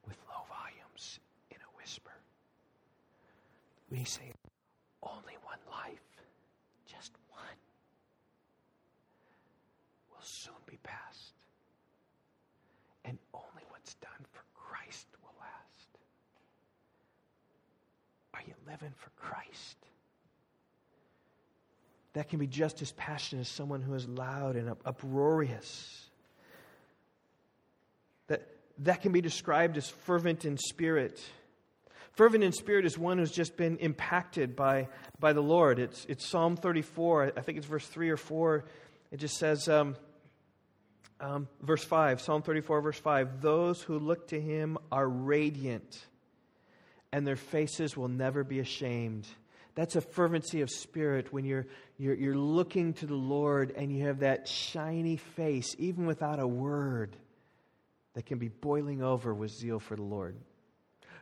[0.06, 2.12] with low volumes in a whisper.
[3.90, 4.32] We say,
[5.02, 6.00] only one life,
[6.86, 7.58] just one,
[10.10, 11.34] will soon be past.
[13.04, 15.88] And only what's done for Christ will last.
[18.34, 19.76] Are you living for Christ?
[22.14, 26.06] That can be just as passionate as someone who is loud and uproarious.
[28.28, 28.46] That,
[28.78, 31.22] that can be described as fervent in spirit.
[32.12, 34.88] Fervent in spirit is one who's just been impacted by,
[35.20, 35.78] by the Lord.
[35.78, 38.64] It's, it's Psalm 34, I think it's verse 3 or 4.
[39.12, 39.94] It just says, um,
[41.20, 46.06] um, verse 5, Psalm 34, verse 5 Those who look to him are radiant,
[47.12, 49.26] and their faces will never be ashamed.
[49.74, 51.66] That's a fervency of spirit when you're,
[51.98, 56.46] you're, you're looking to the Lord and you have that shiny face, even without a
[56.46, 57.16] word,
[58.14, 60.36] that can be boiling over with zeal for the Lord.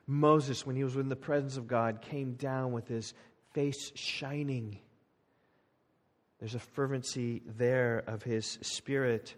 [0.06, 3.12] Moses, when he was in the presence of God, came down with his
[3.52, 4.78] face shining.
[6.38, 9.34] There's a fervency there of his spirit.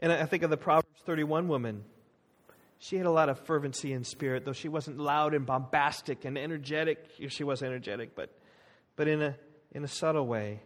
[0.00, 1.84] And I think of the Proverbs 31 woman.
[2.78, 6.38] She had a lot of fervency in spirit, though she wasn't loud and bombastic and
[6.38, 7.04] energetic.
[7.28, 8.30] She was energetic, but,
[8.94, 9.36] but in, a,
[9.72, 10.60] in a subtle way.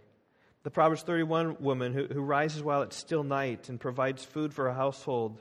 [0.62, 4.68] The Proverbs 31 woman who, who rises while it's still night and provides food for
[4.68, 5.40] a household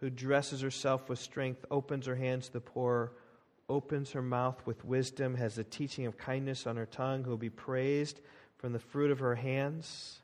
[0.00, 3.12] who dresses herself with strength, opens her hands to the poor,
[3.68, 7.36] opens her mouth with wisdom, has the teaching of kindness on her tongue, who will
[7.36, 8.20] be praised
[8.58, 10.20] from the fruit of her hands.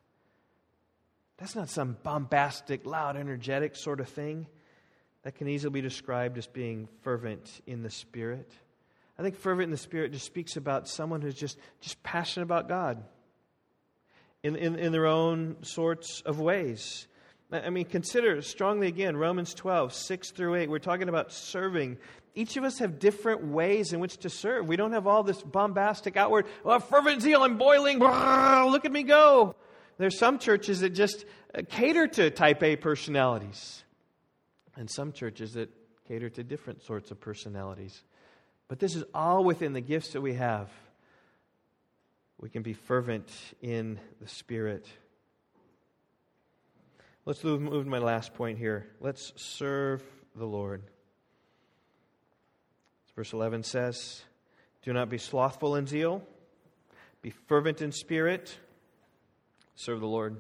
[1.39, 4.47] That's not some bombastic, loud, energetic sort of thing.
[5.27, 8.49] That can easily be described as being fervent in the Spirit.
[9.19, 12.69] I think fervent in the Spirit just speaks about someone who's just, just passionate about
[12.69, 13.03] God
[14.45, 17.09] in, in, in their own sorts of ways.
[17.51, 20.71] I mean, consider strongly again Romans 12, 6 through 8.
[20.71, 21.97] We're talking about serving.
[22.37, 24.69] Each of us have different ways in which to serve.
[24.69, 29.03] We don't have all this bombastic outward, oh, fervent zeal, I'm boiling, look at me
[29.03, 29.57] go.
[29.99, 33.83] There's some churches that just uh, cater to type A personalities,
[34.77, 35.71] and some churches that
[36.07, 38.03] cater to different sorts of personalities.
[38.69, 40.71] But this is all within the gifts that we have.
[42.39, 43.31] We can be fervent
[43.63, 44.87] in the Spirit.
[47.25, 48.87] Let's move, move to my last point here.
[49.01, 50.03] Let's serve
[50.35, 50.83] the Lord.
[53.17, 54.23] Verse 11 says,
[54.83, 56.23] Do not be slothful in zeal,
[57.23, 58.57] be fervent in spirit,
[59.75, 60.37] serve the Lord.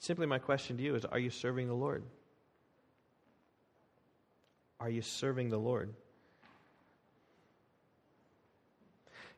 [0.00, 2.02] Simply, my question to you is Are you serving the Lord?
[4.80, 5.92] Are you serving the Lord?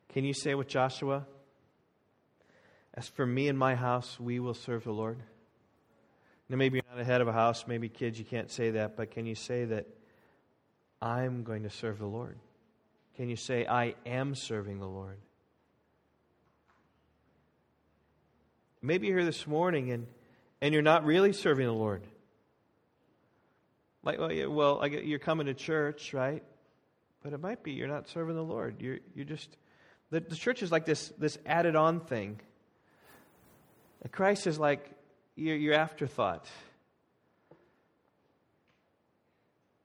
[0.09, 1.25] Can you say with Joshua,
[2.93, 5.17] As for me and my house, we will serve the Lord?
[6.47, 9.11] Now, maybe you're not ahead of a house, maybe kids, you can't say that, but
[9.11, 9.87] can you say that
[11.01, 12.37] I'm going to serve the Lord?
[13.17, 15.17] Can you say, I am serving the Lord?
[18.81, 20.07] Maybe you're here this morning and,
[20.61, 22.03] and you're not really serving the Lord.
[24.03, 26.43] Like, well, yeah, well I get, you're coming to church, right?
[27.23, 28.81] But it might be you're not serving the Lord.
[28.81, 29.49] You're, you're just,
[30.11, 32.39] the, the church is like this, this added on thing.
[34.11, 34.91] Christ is like
[35.35, 36.47] your, your afterthought.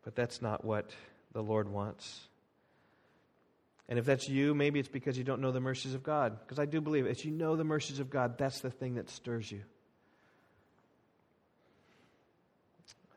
[0.02, 0.90] But that's not what
[1.32, 2.20] the Lord wants.
[3.88, 6.38] And if that's you, maybe it's because you don't know the mercies of God.
[6.40, 9.08] Because I do believe as you know the mercies of God, that's the thing that
[9.08, 9.62] stirs you.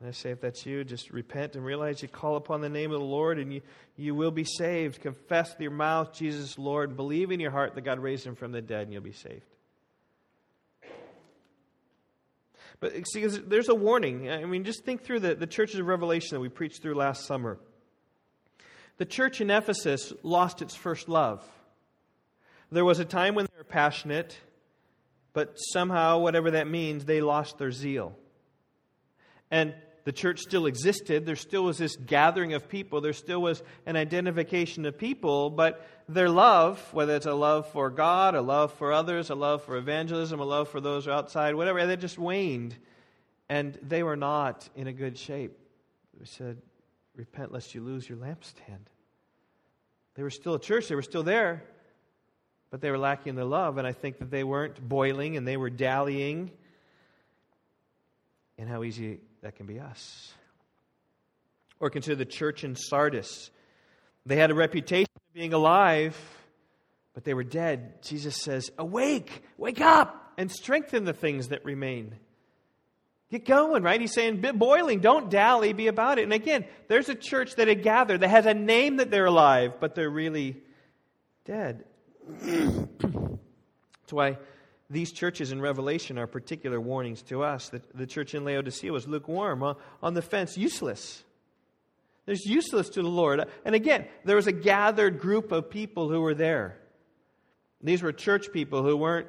[0.02, 2.92] And I say, if that's you, just repent and realize you call upon the name
[2.92, 3.62] of the Lord and you,
[3.96, 5.00] you will be saved.
[5.00, 8.34] Confess with your mouth Jesus Lord and believe in your heart that God raised him
[8.34, 9.46] from the dead and you'll be saved.
[12.80, 14.28] But see, there's a warning.
[14.28, 17.28] I mean, just think through the, the churches of Revelation that we preached through last
[17.28, 17.60] summer.
[18.98, 21.48] The church in Ephesus lost its first love.
[22.72, 24.36] There was a time when they were passionate,
[25.34, 28.18] but somehow, whatever that means, they lost their zeal.
[29.52, 31.26] And the church still existed.
[31.26, 33.02] There still was this gathering of people.
[33.02, 37.90] There still was an identification of people, but their love, whether it's a love for
[37.90, 41.86] God, a love for others, a love for evangelism, a love for those outside, whatever,
[41.86, 42.76] they just waned.
[43.48, 45.58] And they were not in a good shape.
[46.20, 46.62] We said,
[47.16, 48.88] Repent lest you lose your lampstand.
[50.16, 51.64] They were still a church, they were still there,
[52.70, 53.78] but they were lacking the love.
[53.78, 56.52] And I think that they weren't boiling and they were dallying
[58.58, 60.34] and how easy that can be us.
[61.80, 63.50] Or consider the church in Sardis.
[64.26, 66.18] They had a reputation of being alive,
[67.14, 68.04] but they were dead.
[68.04, 72.16] Jesus says, Awake, wake up, and strengthen the things that remain.
[73.32, 74.00] Get going, right?
[74.00, 76.24] He's saying, boiling, don't dally, be about it.
[76.24, 79.76] And again, there's a church that had gathered that has a name that they're alive,
[79.80, 80.62] but they're really
[81.46, 81.86] dead.
[82.42, 82.90] That's
[84.10, 84.38] why
[84.92, 87.70] these churches in Revelation are particular warnings to us.
[87.70, 91.24] The, the church in Laodicea was lukewarm, uh, on the fence, useless.
[92.26, 93.48] There's useless to the Lord.
[93.66, 96.78] And again, there was a gathered group of people who were there.
[97.82, 99.28] These were church people who weren't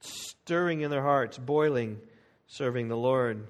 [0.00, 1.98] stirring in their hearts, boiling,
[2.46, 3.48] serving the Lord.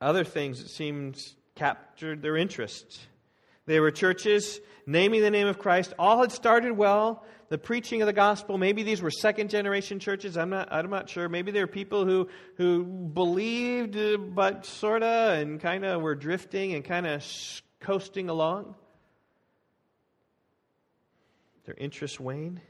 [0.00, 3.00] Other things, it seems, captured their interest.
[3.66, 5.94] They were churches naming the name of Christ.
[5.98, 7.24] All had started well.
[7.54, 8.58] The preaching of the gospel.
[8.58, 10.36] Maybe these were second generation churches.
[10.36, 10.72] I'm not.
[10.72, 11.28] I'm not sure.
[11.28, 16.74] Maybe there are people who who believed, uh, but sorta, and kind of were drifting
[16.74, 17.24] and kind of
[17.78, 18.74] coasting along.
[21.64, 22.60] Their interests wane.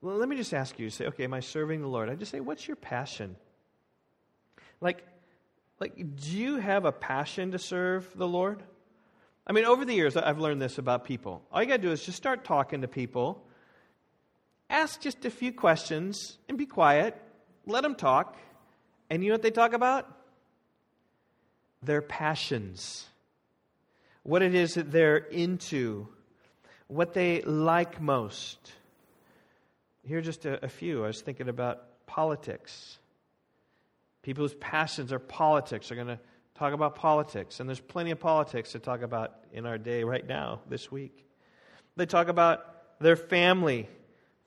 [0.00, 0.88] Well, let me just ask you.
[0.88, 2.08] Say, okay, am I serving the Lord?
[2.08, 3.34] I just say, what's your passion?
[4.80, 5.04] Like,
[5.80, 8.62] like, do you have a passion to serve the Lord?
[9.46, 11.42] I mean, over the years, I've learned this about people.
[11.50, 13.44] All you got to do is just start talking to people,
[14.68, 17.20] ask just a few questions, and be quiet.
[17.66, 18.36] Let them talk.
[19.08, 20.06] And you know what they talk about?
[21.82, 23.06] Their passions.
[24.22, 26.08] What it is that they're into.
[26.86, 28.72] What they like most.
[30.06, 31.04] Here are just a, a few.
[31.04, 32.98] I was thinking about politics.
[34.22, 36.18] People whose passions are politics are going to
[36.60, 40.26] talk about politics, and there's plenty of politics to talk about in our day right
[40.26, 41.26] now, this week.
[41.96, 43.88] They talk about their family.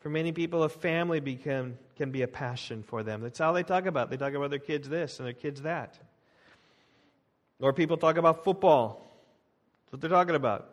[0.02, 3.22] For many people, a family become, can be a passion for them.
[3.22, 4.12] That's how they talk about.
[4.12, 5.98] They talk about their kids this and their kids that.
[7.60, 9.02] Or people talk about football.
[9.86, 10.70] That's what they're talking about.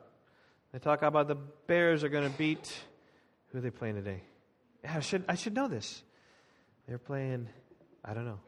[0.72, 1.36] They talk about the
[1.66, 2.70] Bears are going to beat
[3.50, 4.22] who are they playing today?
[4.86, 6.02] I should I should know this.
[6.86, 7.48] They're playing
[8.04, 8.40] I don't know.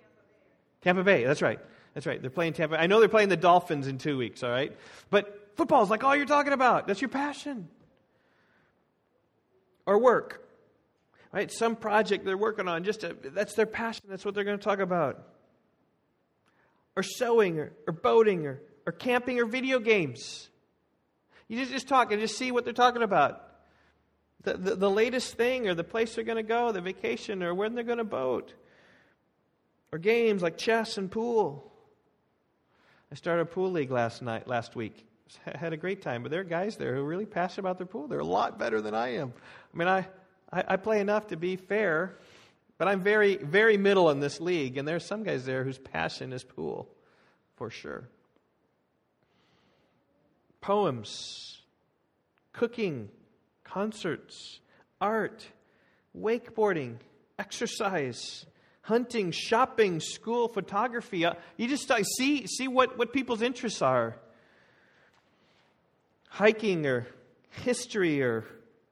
[0.83, 1.25] Tampa Bay.
[1.25, 1.59] That's right.
[1.95, 2.21] That's right.
[2.21, 2.81] They're playing Tampa.
[2.81, 4.77] I know they're playing the Dolphins in two weeks, all right?
[5.11, 6.87] But football is like all you're talking about.
[6.87, 7.69] That's your passion.
[9.85, 10.49] Or work.
[11.33, 11.51] Right?
[11.51, 14.05] Some project they're working on, just that's their passion.
[14.09, 15.27] That's what they're going to talk about.
[16.95, 20.51] Or sewing, or, or boating, or, or camping, or video games.
[21.49, 23.49] You just, just talk and just see what they're talking about.
[24.45, 27.55] The, the, the latest thing, or the place they're going to go, the vacation, or
[27.55, 28.53] when they're going to boat.
[29.91, 31.72] Or games like chess and pool.
[33.13, 35.07] I started a pool league last night, last week.
[35.47, 37.77] I had a great time, but there are guys there who are really passionate about
[37.77, 38.09] their pool.
[38.09, 39.35] They're a lot better than I am.
[39.75, 40.09] I mean, I,
[40.51, 42.17] I, I play enough to be fair,
[42.79, 46.33] but I'm very, very middle in this league, and there's some guys there whose passion
[46.33, 46.89] is pool,
[47.57, 48.09] for sure.
[50.63, 51.61] Poems,
[52.55, 53.11] cooking,
[53.63, 54.59] concerts,
[55.03, 55.47] art,
[56.19, 56.97] wakeboarding,
[57.39, 58.47] exercise,
[58.83, 61.25] hunting, shopping, school, photography.
[61.25, 64.17] Uh, you just uh, see, see what, what people's interests are.
[66.29, 67.07] Hiking or
[67.65, 68.45] history or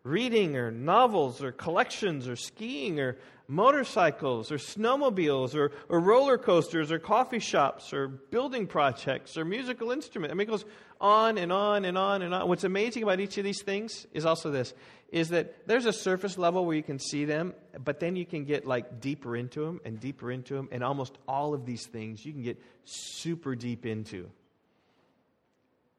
[0.02, 3.16] reading or novels or collections or skiing or
[3.48, 9.90] motorcycles or snowmobiles or, or roller coasters or coffee shops or building projects or musical
[9.90, 10.32] instruments.
[10.32, 10.64] I mean, it goes
[11.00, 12.48] on and on and on and on.
[12.48, 14.72] What's amazing about each of these things is also this
[15.10, 17.52] is that there's a surface level where you can see them,
[17.84, 21.18] but then you can get like deeper into them and deeper into them, and almost
[21.26, 24.30] all of these things you can get super deep into.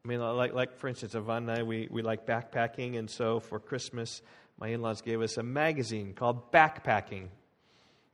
[0.03, 3.39] I mean, like, like for instance, Yvonne and I, we, we like backpacking, and so
[3.39, 4.23] for Christmas,
[4.59, 7.27] my in laws gave us a magazine called Backpacking.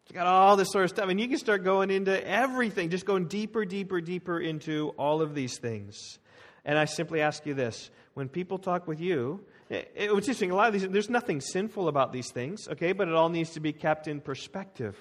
[0.04, 3.06] It's got all this sort of stuff, and you can start going into everything, just
[3.06, 6.20] going deeper, deeper, deeper into all of these things.
[6.66, 10.52] And I simply ask you this when people talk with you, it, it, it's interesting,
[10.52, 13.52] a lot of these, there's nothing sinful about these things, okay, but it all needs
[13.52, 14.98] to be kept in perspective.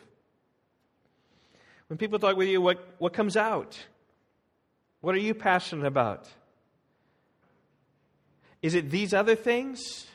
[1.88, 3.78] When people talk with you, what, what comes out?
[5.00, 6.28] What are you passionate about?
[8.66, 10.08] Is it these other things?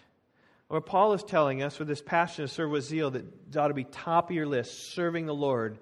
[0.67, 3.73] Or Paul is telling us with this passion to serve with zeal that ought to
[3.73, 5.79] be top of your list, serving the Lord.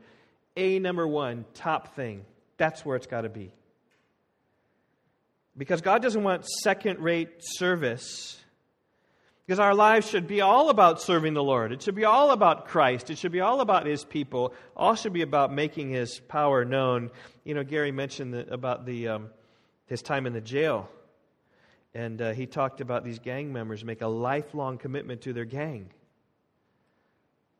[0.55, 2.25] A number one, top thing.
[2.57, 3.51] That's where it's got to be.
[5.57, 8.37] Because God doesn't want second rate service.
[9.47, 11.71] Because our lives should be all about serving the Lord.
[11.71, 13.09] It should be all about Christ.
[13.09, 14.53] It should be all about His people.
[14.77, 17.09] All should be about making His power known.
[17.43, 19.29] You know, Gary mentioned the, about the, um,
[19.87, 20.87] his time in the jail.
[21.93, 25.89] And uh, he talked about these gang members make a lifelong commitment to their gang.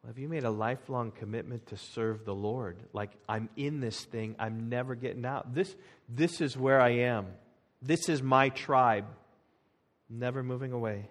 [0.02, 2.78] Well, have you made a lifelong commitment to serve the Lord?
[2.94, 5.54] Like, I'm in this thing, I'm never getting out.
[5.54, 5.76] This,
[6.08, 7.28] this is where I am.
[7.82, 9.06] This is my tribe.
[10.10, 11.10] Never moving away.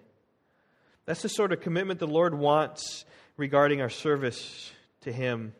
[1.05, 3.05] That's the sort of commitment the Lord wants
[3.37, 5.53] regarding our service to Him.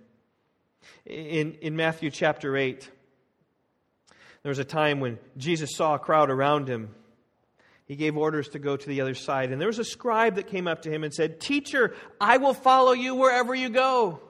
[1.05, 2.89] In, in Matthew chapter 8,
[4.43, 6.95] there was a time when Jesus saw a crowd around him
[7.89, 9.51] he gave orders to go to the other side.
[9.51, 12.53] And there was a scribe that came up to him and said, Teacher, I will
[12.53, 14.21] follow you wherever you go.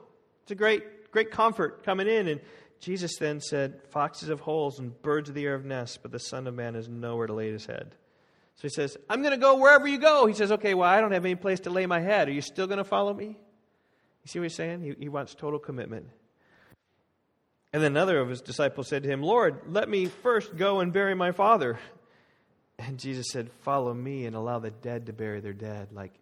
[0.43, 2.30] It's a great, great comfort coming in.
[2.30, 2.39] And
[2.80, 6.20] Jesus then said, Foxes have holes and birds of the air have nests, but the
[6.20, 7.95] Son of Man has nowhere to lay his head.
[8.55, 10.26] So he says, I'm going to go wherever you go.
[10.26, 12.30] He says, Okay, well, I don't have any place to lay my head.
[12.30, 13.26] Are you still going to follow me?
[13.26, 14.84] You see what he's saying?
[14.84, 16.07] He, he wants total commitment.
[17.74, 20.93] And then another of his disciples said to him, Lord, let me first go and
[20.93, 21.78] bury my father.
[22.80, 25.90] And Jesus said, Follow me and allow the dead to bury their dead.
[25.92, 26.14] Like,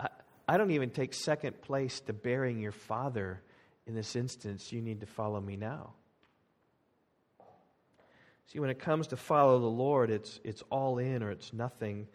[0.00, 0.08] I,
[0.48, 3.40] I don't even take second place to burying your father
[3.86, 4.72] in this instance.
[4.72, 5.92] You need to follow me now.
[8.52, 12.06] See, when it comes to follow the Lord, it's, it's all in or it's nothing.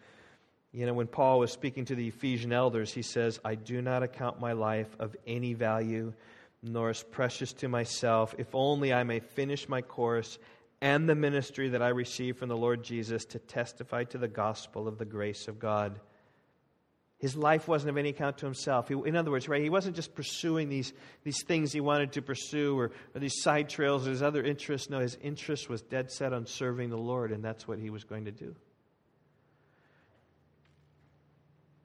[0.71, 4.01] You know, when Paul was speaking to the Ephesian elders, he says, I do not
[4.01, 6.13] account my life of any value,
[6.63, 10.39] nor as precious to myself, if only I may finish my course
[10.81, 14.87] and the ministry that I received from the Lord Jesus to testify to the gospel
[14.87, 15.99] of the grace of God.
[17.19, 18.87] His life wasn't of any account to himself.
[18.87, 20.91] He, in other words, right, he wasn't just pursuing these,
[21.23, 24.89] these things he wanted to pursue or, or these side trails or his other interests.
[24.89, 28.03] No, his interest was dead set on serving the Lord, and that's what he was
[28.03, 28.55] going to do.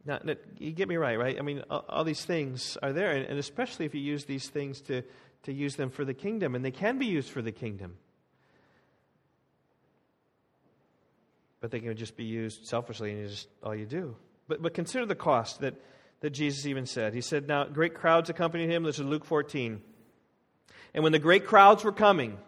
[0.06, 0.20] Now,
[0.56, 1.36] you get me right, right?
[1.38, 4.48] I mean, all, all these things are there, and, and especially if you use these
[4.48, 5.02] things to,
[5.42, 7.98] to use them for the kingdom, and they can be used for the kingdom.
[11.66, 14.14] But they can just be used selfishly and you just all you do.
[14.46, 15.74] But, but consider the cost that,
[16.20, 17.12] that Jesus even said.
[17.12, 18.84] He said, Now, great crowds accompanied him.
[18.84, 19.82] This is Luke 14.
[20.94, 22.38] And when the great crowds were coming,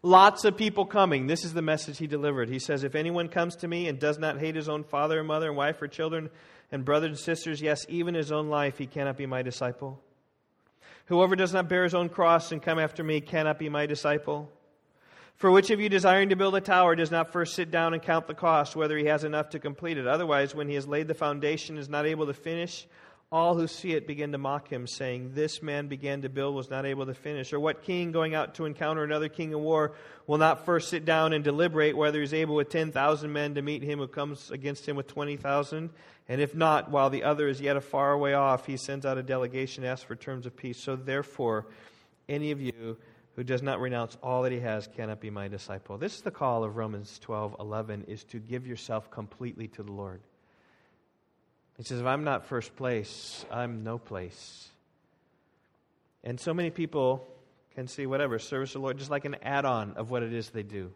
[0.00, 2.48] lots of people coming, this is the message he delivered.
[2.48, 5.26] He says, If anyone comes to me and does not hate his own father and
[5.26, 6.30] mother and wife or children
[6.70, 10.00] and brothers and sisters, yes, even his own life, he cannot be my disciple.
[11.06, 14.52] Whoever does not bear his own cross and come after me cannot be my disciple.
[15.36, 18.02] For which of you desiring to build a tower does not first sit down and
[18.02, 20.06] count the cost, whether he has enough to complete it?
[20.06, 22.86] Otherwise, when he has laid the foundation and is not able to finish,
[23.30, 26.70] all who see it begin to mock him, saying, This man began to build, was
[26.70, 27.52] not able to finish.
[27.52, 29.92] Or what king going out to encounter another king in war
[30.26, 33.82] will not first sit down and deliberate whether he's able with 10,000 men to meet
[33.82, 35.90] him who comes against him with 20,000?
[36.30, 39.18] And if not, while the other is yet a far way off, he sends out
[39.18, 40.78] a delegation to ask for terms of peace.
[40.78, 41.66] So therefore,
[42.26, 42.96] any of you
[43.36, 45.98] who does not renounce all that he has cannot be my disciple.
[45.98, 49.92] This is the call of Romans 12 11 is to give yourself completely to the
[49.92, 50.20] Lord.
[51.76, 54.68] He says, if I'm not first place, I'm no place.
[56.24, 57.28] And so many people
[57.74, 60.48] can see whatever, service the Lord, just like an add on of what it is
[60.48, 60.90] they do.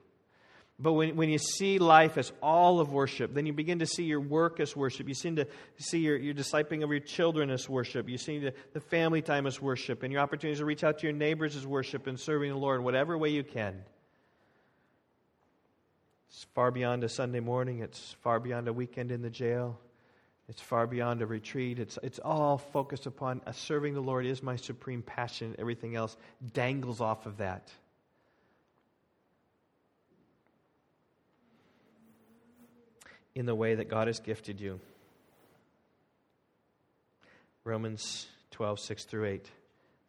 [0.83, 4.05] But when, when you see life as all of worship, then you begin to see
[4.05, 5.09] your work as worship.
[5.09, 5.47] You seem to
[5.79, 8.09] see your, your discipling of your children as worship.
[8.09, 11.07] You see the, the family time as worship, and your opportunities to reach out to
[11.07, 13.83] your neighbors as worship and serving the Lord whatever way you can.
[16.31, 19.79] It's far beyond a Sunday morning, it's far beyond a weekend in the jail.
[20.49, 21.79] It's far beyond a retreat.
[21.79, 25.55] It's, it's all focused upon uh, serving the Lord is my supreme passion.
[25.61, 26.17] Everything else
[26.53, 27.71] dangles off of that.
[33.35, 34.81] In the way that God has gifted you.
[37.65, 39.51] Romans 12, 6 through 8.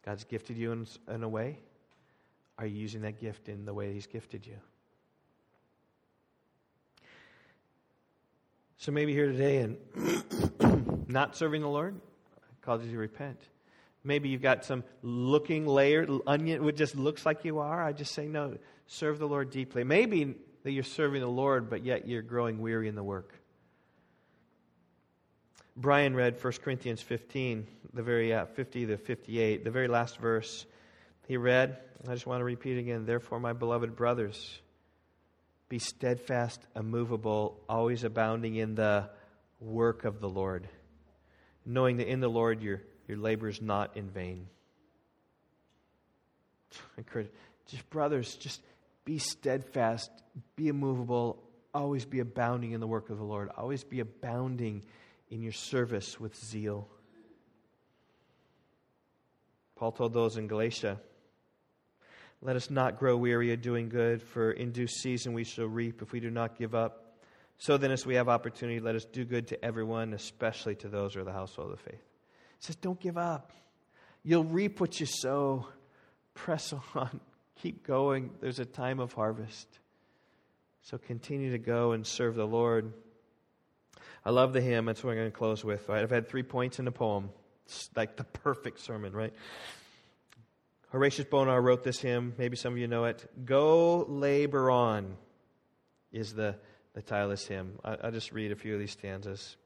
[0.04, 1.58] God's gifted you in, in a way.
[2.58, 4.56] Are you using that gift in the way He's gifted you?
[8.78, 12.00] So maybe here today and not serving the Lord,
[12.62, 13.40] call you to repent.
[14.02, 17.80] Maybe you've got some looking layer, onion, it just looks like you are.
[17.80, 18.56] I just say, no,
[18.88, 19.84] serve the Lord deeply.
[19.84, 20.34] Maybe
[20.64, 23.34] that you're serving the Lord, but yet you're growing weary in the work.
[25.76, 30.66] Brian read 1 Corinthians 15, the very uh, 50 to 58, the very last verse.
[31.26, 34.60] He read, I just want to repeat again, therefore, my beloved brothers,
[35.68, 39.08] be steadfast, immovable, always abounding in the
[39.60, 40.68] work of the Lord,
[41.64, 44.48] knowing that in the Lord your, your labor is not in vain.
[47.66, 48.60] Just brothers, just
[49.04, 50.10] be steadfast,
[50.56, 51.42] be immovable,
[51.74, 54.84] always be abounding in the work of the Lord, always be abounding
[55.30, 56.88] in your service with zeal.
[59.76, 61.00] Paul told those in Galatia,
[62.40, 66.02] Let us not grow weary of doing good, for in due season we shall reap
[66.02, 67.16] if we do not give up.
[67.58, 71.14] So then, as we have opportunity, let us do good to everyone, especially to those
[71.14, 71.94] who are the household of faith.
[71.94, 73.52] He says, Don't give up.
[74.22, 75.66] You'll reap what you sow.
[76.34, 77.20] Press on.
[77.60, 78.30] Keep going.
[78.40, 79.68] There's a time of harvest.
[80.82, 82.92] So continue to go and serve the Lord.
[84.24, 84.86] I love the hymn.
[84.86, 85.88] That's what I'm going to close with.
[85.88, 86.02] Right?
[86.02, 87.30] I've had three points in the poem.
[87.66, 89.32] It's like the perfect sermon, right?
[90.90, 92.34] Horatius Bonar wrote this hymn.
[92.36, 93.24] Maybe some of you know it.
[93.44, 95.16] Go labor on
[96.12, 96.56] is the,
[96.94, 97.78] the title of this hymn.
[97.84, 99.56] I, I'll just read a few of these stanzas.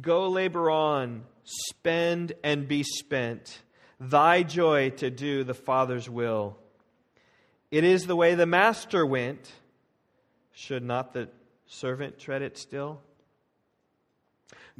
[0.00, 3.60] Go labor on, spend and be spent,
[4.00, 6.56] thy joy to do the Father's will.
[7.72, 9.50] It is the way the Master went.
[10.52, 11.30] Should not the
[11.66, 13.00] servant tread it still?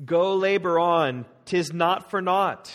[0.05, 2.71] Go labor on, tis not for naught.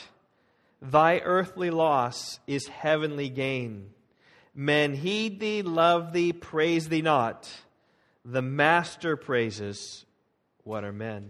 [0.82, 3.92] Thy earthly loss is heavenly gain.
[4.56, 7.48] Men heed thee, love thee, praise thee not.
[8.26, 10.04] The Master praises
[10.64, 11.30] what are men.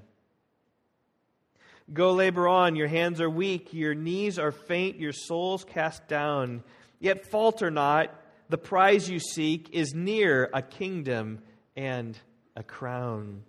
[1.91, 6.63] Go labor on, your hands are weak, your knees are faint, your souls cast down.
[7.01, 8.13] Yet falter not,
[8.49, 11.39] the prize you seek is near a kingdom
[11.75, 12.17] and
[12.55, 13.43] a crown.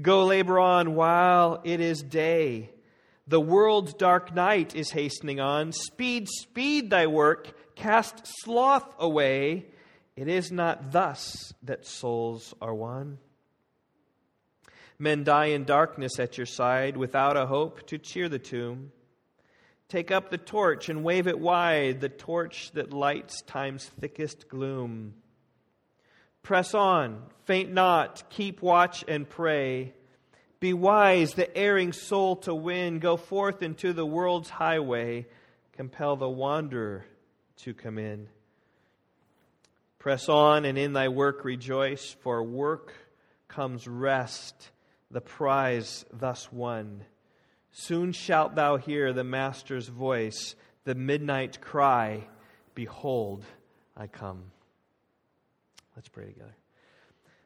[0.00, 2.70] Go labor on while it is day.
[3.26, 5.72] The world's dark night is hastening on.
[5.72, 9.66] Speed, speed thy work, cast sloth away.
[10.16, 13.18] It is not thus that souls are won.
[14.98, 18.92] Men die in darkness at your side without a hope to cheer the tomb.
[19.90, 25.14] Take up the torch and wave it wide, the torch that lights time's thickest gloom.
[26.44, 29.92] Press on, faint not, keep watch and pray.
[30.60, 33.00] Be wise, the erring soul to win.
[33.00, 35.26] Go forth into the world's highway.
[35.72, 37.04] Compel the wanderer
[37.64, 38.28] to come in.
[39.98, 42.94] Press on and in thy work rejoice, for work
[43.48, 44.70] comes rest,
[45.10, 47.02] the prize thus won.
[47.72, 50.54] Soon shalt thou hear the Master's voice,
[50.84, 52.26] the midnight cry,
[52.74, 53.44] Behold,
[53.96, 54.44] I come.
[55.94, 56.56] Let's pray together.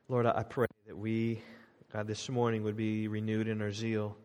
[0.08, 1.42] Lord, I pray that we,
[1.92, 4.16] God, this morning would be renewed in our zeal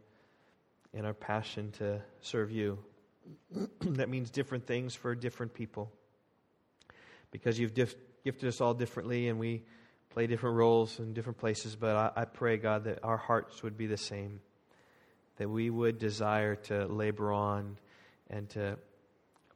[0.93, 2.77] and our passion to serve you.
[3.81, 5.91] that means different things for different people.
[7.31, 9.63] Because you've dif- gifted us all differently and we
[10.09, 13.77] play different roles in different places, but I, I pray, God, that our hearts would
[13.77, 14.41] be the same.
[15.39, 17.77] That we would desire to labor on
[18.29, 18.77] and to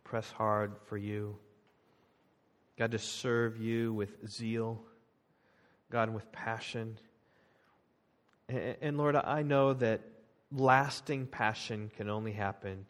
[0.03, 1.37] press hard for you.
[2.77, 4.81] God, to serve you with zeal,
[5.91, 6.97] God, with passion.
[8.49, 10.01] And, Lord, I know that
[10.51, 12.85] lasting passion can only happen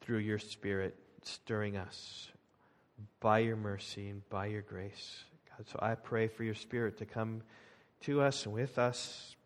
[0.00, 2.28] through your Spirit stirring us
[3.20, 5.24] by your mercy and by your grace.
[5.56, 7.42] God, so I pray for your Spirit to come
[8.02, 9.36] to us and with us,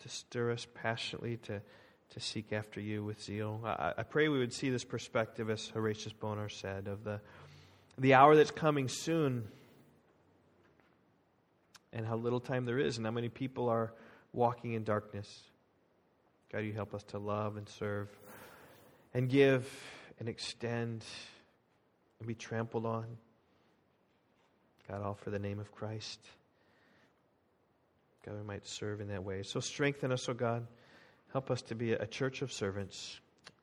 [0.00, 1.60] to stir us passionately to,
[2.10, 3.60] to seek after you with zeal.
[3.64, 7.20] I, I pray we would see this perspective, as Horatius Bonar said, of the
[7.98, 9.46] the hour that's coming soon,
[11.92, 13.92] and how little time there is, and how many people are
[14.32, 15.42] walking in darkness.
[16.50, 18.08] God, you help us to love and serve
[19.14, 19.68] and give
[20.18, 21.04] and extend
[22.18, 23.06] and be trampled on.
[24.88, 26.20] God, all for the name of Christ.
[28.26, 29.42] God, we might serve in that way.
[29.42, 30.66] So strengthen us, O oh God.
[31.32, 33.20] Help us to be a church of servants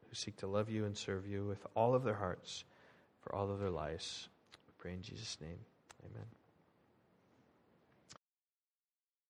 [0.07, 2.63] who seek to love you and serve you with all of their hearts
[3.21, 4.29] for all of their lives.
[4.67, 5.59] We pray in Jesus' name.
[6.05, 6.25] Amen.